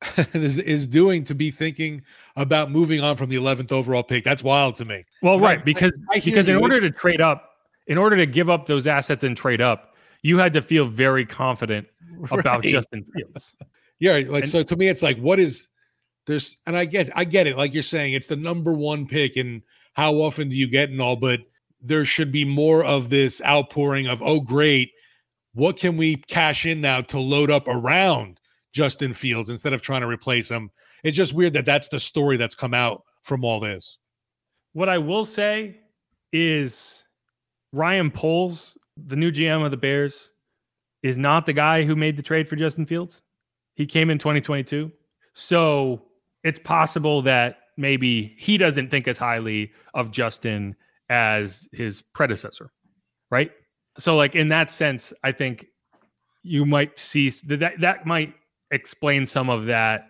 is, 0.33 0.57
is 0.57 0.87
doing 0.87 1.23
to 1.25 1.35
be 1.35 1.51
thinking 1.51 2.01
about 2.35 2.71
moving 2.71 3.01
on 3.01 3.15
from 3.17 3.29
the 3.29 3.35
11th 3.35 3.71
overall 3.71 4.03
pick. 4.03 4.23
That's 4.23 4.43
wild 4.43 4.75
to 4.75 4.85
me. 4.85 5.03
Well, 5.21 5.35
And 5.35 5.45
I- 5.45 5.55
right, 5.55 5.65
because 5.65 5.97
I 6.11 6.17
hear 6.17 6.33
because 6.33 6.47
in 6.47 6.55
you. 6.57 6.61
order 6.61 6.79
to 6.81 6.89
trade 6.91 7.21
up, 7.21 7.49
in 7.87 7.97
order 7.97 8.15
to 8.17 8.25
give 8.25 8.49
up 8.49 8.65
those 8.65 8.87
assets 8.87 9.23
and 9.23 9.35
trade 9.35 9.61
up, 9.61 9.95
you 10.23 10.37
had 10.37 10.53
to 10.53 10.61
feel 10.61 10.85
very 10.87 11.25
confident 11.25 11.87
about 12.31 12.63
Right. 12.63 12.71
Justin 12.71 13.03
Fields. 13.15 13.55
Yeah, 13.99 14.13
like 14.27 14.43
And- 14.43 14.49
so 14.49 14.63
to 14.63 14.75
me 14.75 14.87
it's 14.87 15.03
like 15.03 15.17
what 15.19 15.39
is 15.39 15.69
there's 16.27 16.57
and 16.65 16.75
I 16.77 16.85
get 16.85 17.09
I 17.15 17.23
get 17.25 17.47
it 17.47 17.57
like 17.57 17.73
you're 17.73 17.83
saying 17.83 18.13
it's 18.13 18.27
the 18.27 18.35
number 18.35 18.73
1 18.73 19.07
pick 19.07 19.35
and 19.37 19.61
how 19.93 20.13
often 20.15 20.49
do 20.49 20.55
you 20.55 20.67
get 20.67 20.89
and 20.89 21.01
all 21.01 21.15
but 21.15 21.41
there 21.81 22.05
should 22.05 22.31
be 22.31 22.45
more 22.45 22.83
of 22.85 23.09
this 23.09 23.41
outpouring 23.43 24.07
of 24.07 24.21
oh 24.21 24.39
great 24.39 24.91
what 25.53 25.77
can 25.77 25.97
we 25.97 26.17
cash 26.27 26.65
in 26.65 26.81
now 26.81 27.01
to 27.01 27.19
load 27.19 27.51
up 27.51 27.67
around 27.67 28.39
Justin 28.71 29.13
Fields 29.13 29.49
instead 29.49 29.73
of 29.73 29.81
trying 29.81 30.01
to 30.01 30.07
replace 30.07 30.49
him. 30.49 30.71
It's 31.03 31.17
just 31.17 31.33
weird 31.33 31.53
that 31.53 31.65
that's 31.65 31.89
the 31.89 31.99
story 31.99 32.37
that's 32.37 32.55
come 32.55 32.73
out 32.73 33.03
from 33.23 33.43
all 33.43 33.59
this. 33.59 33.97
What 34.73 34.89
I 34.89 34.97
will 34.97 35.25
say 35.25 35.77
is 36.31 37.03
Ryan 37.73 38.11
Poles, 38.11 38.77
the 38.97 39.15
new 39.15 39.31
GM 39.31 39.65
of 39.65 39.71
the 39.71 39.77
Bears, 39.77 40.31
is 41.03 41.17
not 41.17 41.45
the 41.45 41.53
guy 41.53 41.83
who 41.83 41.95
made 41.95 42.15
the 42.15 42.23
trade 42.23 42.47
for 42.47 42.55
Justin 42.55 42.85
Fields. 42.85 43.21
He 43.75 43.85
came 43.85 44.09
in 44.09 44.17
2022. 44.17 44.91
So 45.33 46.03
it's 46.43 46.59
possible 46.59 47.21
that 47.23 47.57
maybe 47.77 48.35
he 48.37 48.57
doesn't 48.57 48.89
think 48.89 49.07
as 49.07 49.17
highly 49.17 49.71
of 49.93 50.11
Justin 50.11 50.75
as 51.09 51.67
his 51.73 52.03
predecessor, 52.13 52.71
right? 53.29 53.51
So, 53.99 54.15
like 54.15 54.35
in 54.35 54.49
that 54.49 54.71
sense, 54.71 55.13
I 55.23 55.31
think 55.31 55.67
you 56.43 56.65
might 56.65 56.97
see 56.97 57.29
that 57.47 57.73
that 57.79 58.05
might 58.05 58.33
explain 58.71 59.25
some 59.25 59.49
of 59.49 59.65
that 59.65 60.07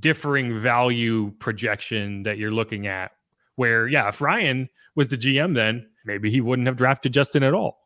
differing 0.00 0.58
value 0.58 1.30
projection 1.38 2.22
that 2.24 2.38
you're 2.38 2.50
looking 2.50 2.86
at. 2.86 3.12
Where, 3.56 3.86
yeah, 3.86 4.08
if 4.08 4.20
Ryan 4.20 4.68
was 4.96 5.08
the 5.08 5.16
GM, 5.18 5.54
then 5.54 5.86
maybe 6.04 6.30
he 6.30 6.40
wouldn't 6.40 6.66
have 6.66 6.76
drafted 6.76 7.12
Justin 7.12 7.42
at 7.42 7.54
all. 7.54 7.78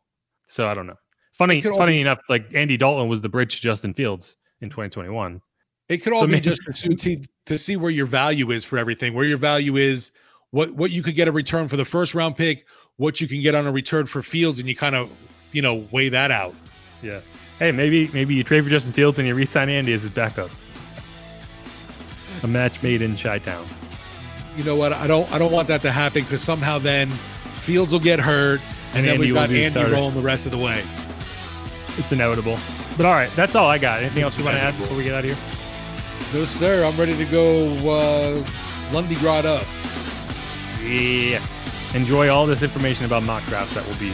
So 0.47 0.67
I 0.67 0.73
don't 0.73 0.87
know. 0.87 0.95
Funny, 1.33 1.61
funny 1.61 1.77
always- 1.77 1.99
enough, 1.99 2.19
like 2.29 2.53
Andy 2.55 2.77
Dalton 2.77 3.07
was 3.09 3.21
the 3.21 3.29
bridge 3.29 3.57
to 3.57 3.61
Justin 3.61 3.93
Fields 3.93 4.37
in 4.61 4.69
2021. 4.69 5.41
It 5.89 5.99
could 5.99 6.13
all 6.13 6.21
So 6.21 6.25
be 6.25 6.33
maybe- 6.33 6.43
just 6.49 6.61
to 6.65 6.97
see 6.97 7.23
to 7.45 7.57
see 7.57 7.77
where 7.77 7.91
your 7.91 8.05
value 8.07 8.51
is 8.51 8.65
for 8.65 8.77
everything, 8.77 9.13
where 9.13 9.25
your 9.25 9.37
value 9.37 9.77
is, 9.77 10.11
what 10.51 10.71
what 10.71 10.91
you 10.91 11.03
could 11.03 11.15
get 11.15 11.27
a 11.27 11.31
return 11.31 11.67
for 11.67 11.77
the 11.77 11.85
first 11.85 12.13
round 12.15 12.37
pick, 12.37 12.65
what 12.97 13.19
you 13.21 13.27
can 13.27 13.41
get 13.41 13.55
on 13.55 13.67
a 13.67 13.71
return 13.71 14.05
for 14.05 14.21
Fields, 14.21 14.59
and 14.59 14.67
you 14.67 14.75
kind 14.75 14.95
of 14.95 15.09
you 15.51 15.61
know 15.61 15.85
weigh 15.91 16.09
that 16.09 16.31
out. 16.31 16.55
Yeah. 17.01 17.19
Hey, 17.59 17.71
maybe 17.71 18.09
maybe 18.13 18.35
you 18.35 18.43
trade 18.43 18.63
for 18.63 18.69
Justin 18.69 18.93
Fields 18.93 19.17
and 19.19 19.27
you 19.27 19.33
re-sign 19.33 19.69
Andy 19.69 19.93
as 19.93 20.01
his 20.01 20.09
backup. 20.11 20.49
A 22.43 22.47
match 22.47 22.81
made 22.83 23.01
in 23.01 23.17
Chi-Town. 23.17 23.65
You 24.55 24.63
know 24.63 24.75
what? 24.75 24.93
I 24.93 25.07
don't 25.07 25.31
I 25.31 25.39
don't 25.39 25.51
want 25.51 25.67
that 25.69 25.81
to 25.83 25.91
happen 25.91 26.23
because 26.23 26.41
somehow 26.43 26.77
then 26.79 27.11
Fields 27.59 27.91
will 27.91 27.99
get 27.99 28.19
hurt, 28.19 28.61
and, 28.93 28.97
And 28.99 29.05
then 29.05 29.13
Andy 29.15 29.25
we've 29.27 29.33
got 29.33 29.49
Andy 29.49 29.71
starter. 29.71 29.91
rolling 29.91 30.13
the 30.15 30.21
rest 30.21 30.45
of 30.45 30.51
the 30.51 30.57
way. 30.57 30.83
It's 31.97 32.11
inevitable. 32.11 32.57
But 32.95 33.05
all 33.07 33.13
right, 33.13 33.29
that's 33.35 33.55
all 33.55 33.67
I 33.67 33.77
got. 33.79 34.01
Anything 34.01 34.23
else 34.23 34.37
you 34.37 34.43
want 34.43 34.55
to 34.55 34.61
add 34.61 34.77
before 34.77 34.95
we 34.95 35.03
get 35.03 35.13
out 35.13 35.25
of 35.25 35.25
here? 35.25 35.37
No, 36.33 36.45
sir. 36.45 36.85
I'm 36.85 36.95
ready 36.97 37.15
to 37.17 37.25
go. 37.25 37.67
Uh, 37.89 38.43
Lundy 38.93 39.15
Grod 39.15 39.45
up. 39.45 39.65
Yeah. 40.81 41.45
Enjoy 41.93 42.29
all 42.29 42.45
this 42.45 42.63
information 42.63 43.05
about 43.05 43.23
mock 43.23 43.43
drafts 43.45 43.73
that 43.75 43.87
will 43.87 43.95
be 43.95 44.11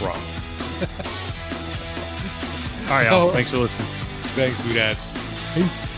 wrong. 0.00 0.16
all 2.88 2.96
right, 2.96 3.10
y'all. 3.10 3.28
Oh. 3.28 3.32
Thanks 3.32 3.50
for 3.50 3.58
listening. 3.58 3.86
Thanks, 4.34 4.62
Dad. 4.74 4.96
Peace. 5.54 5.97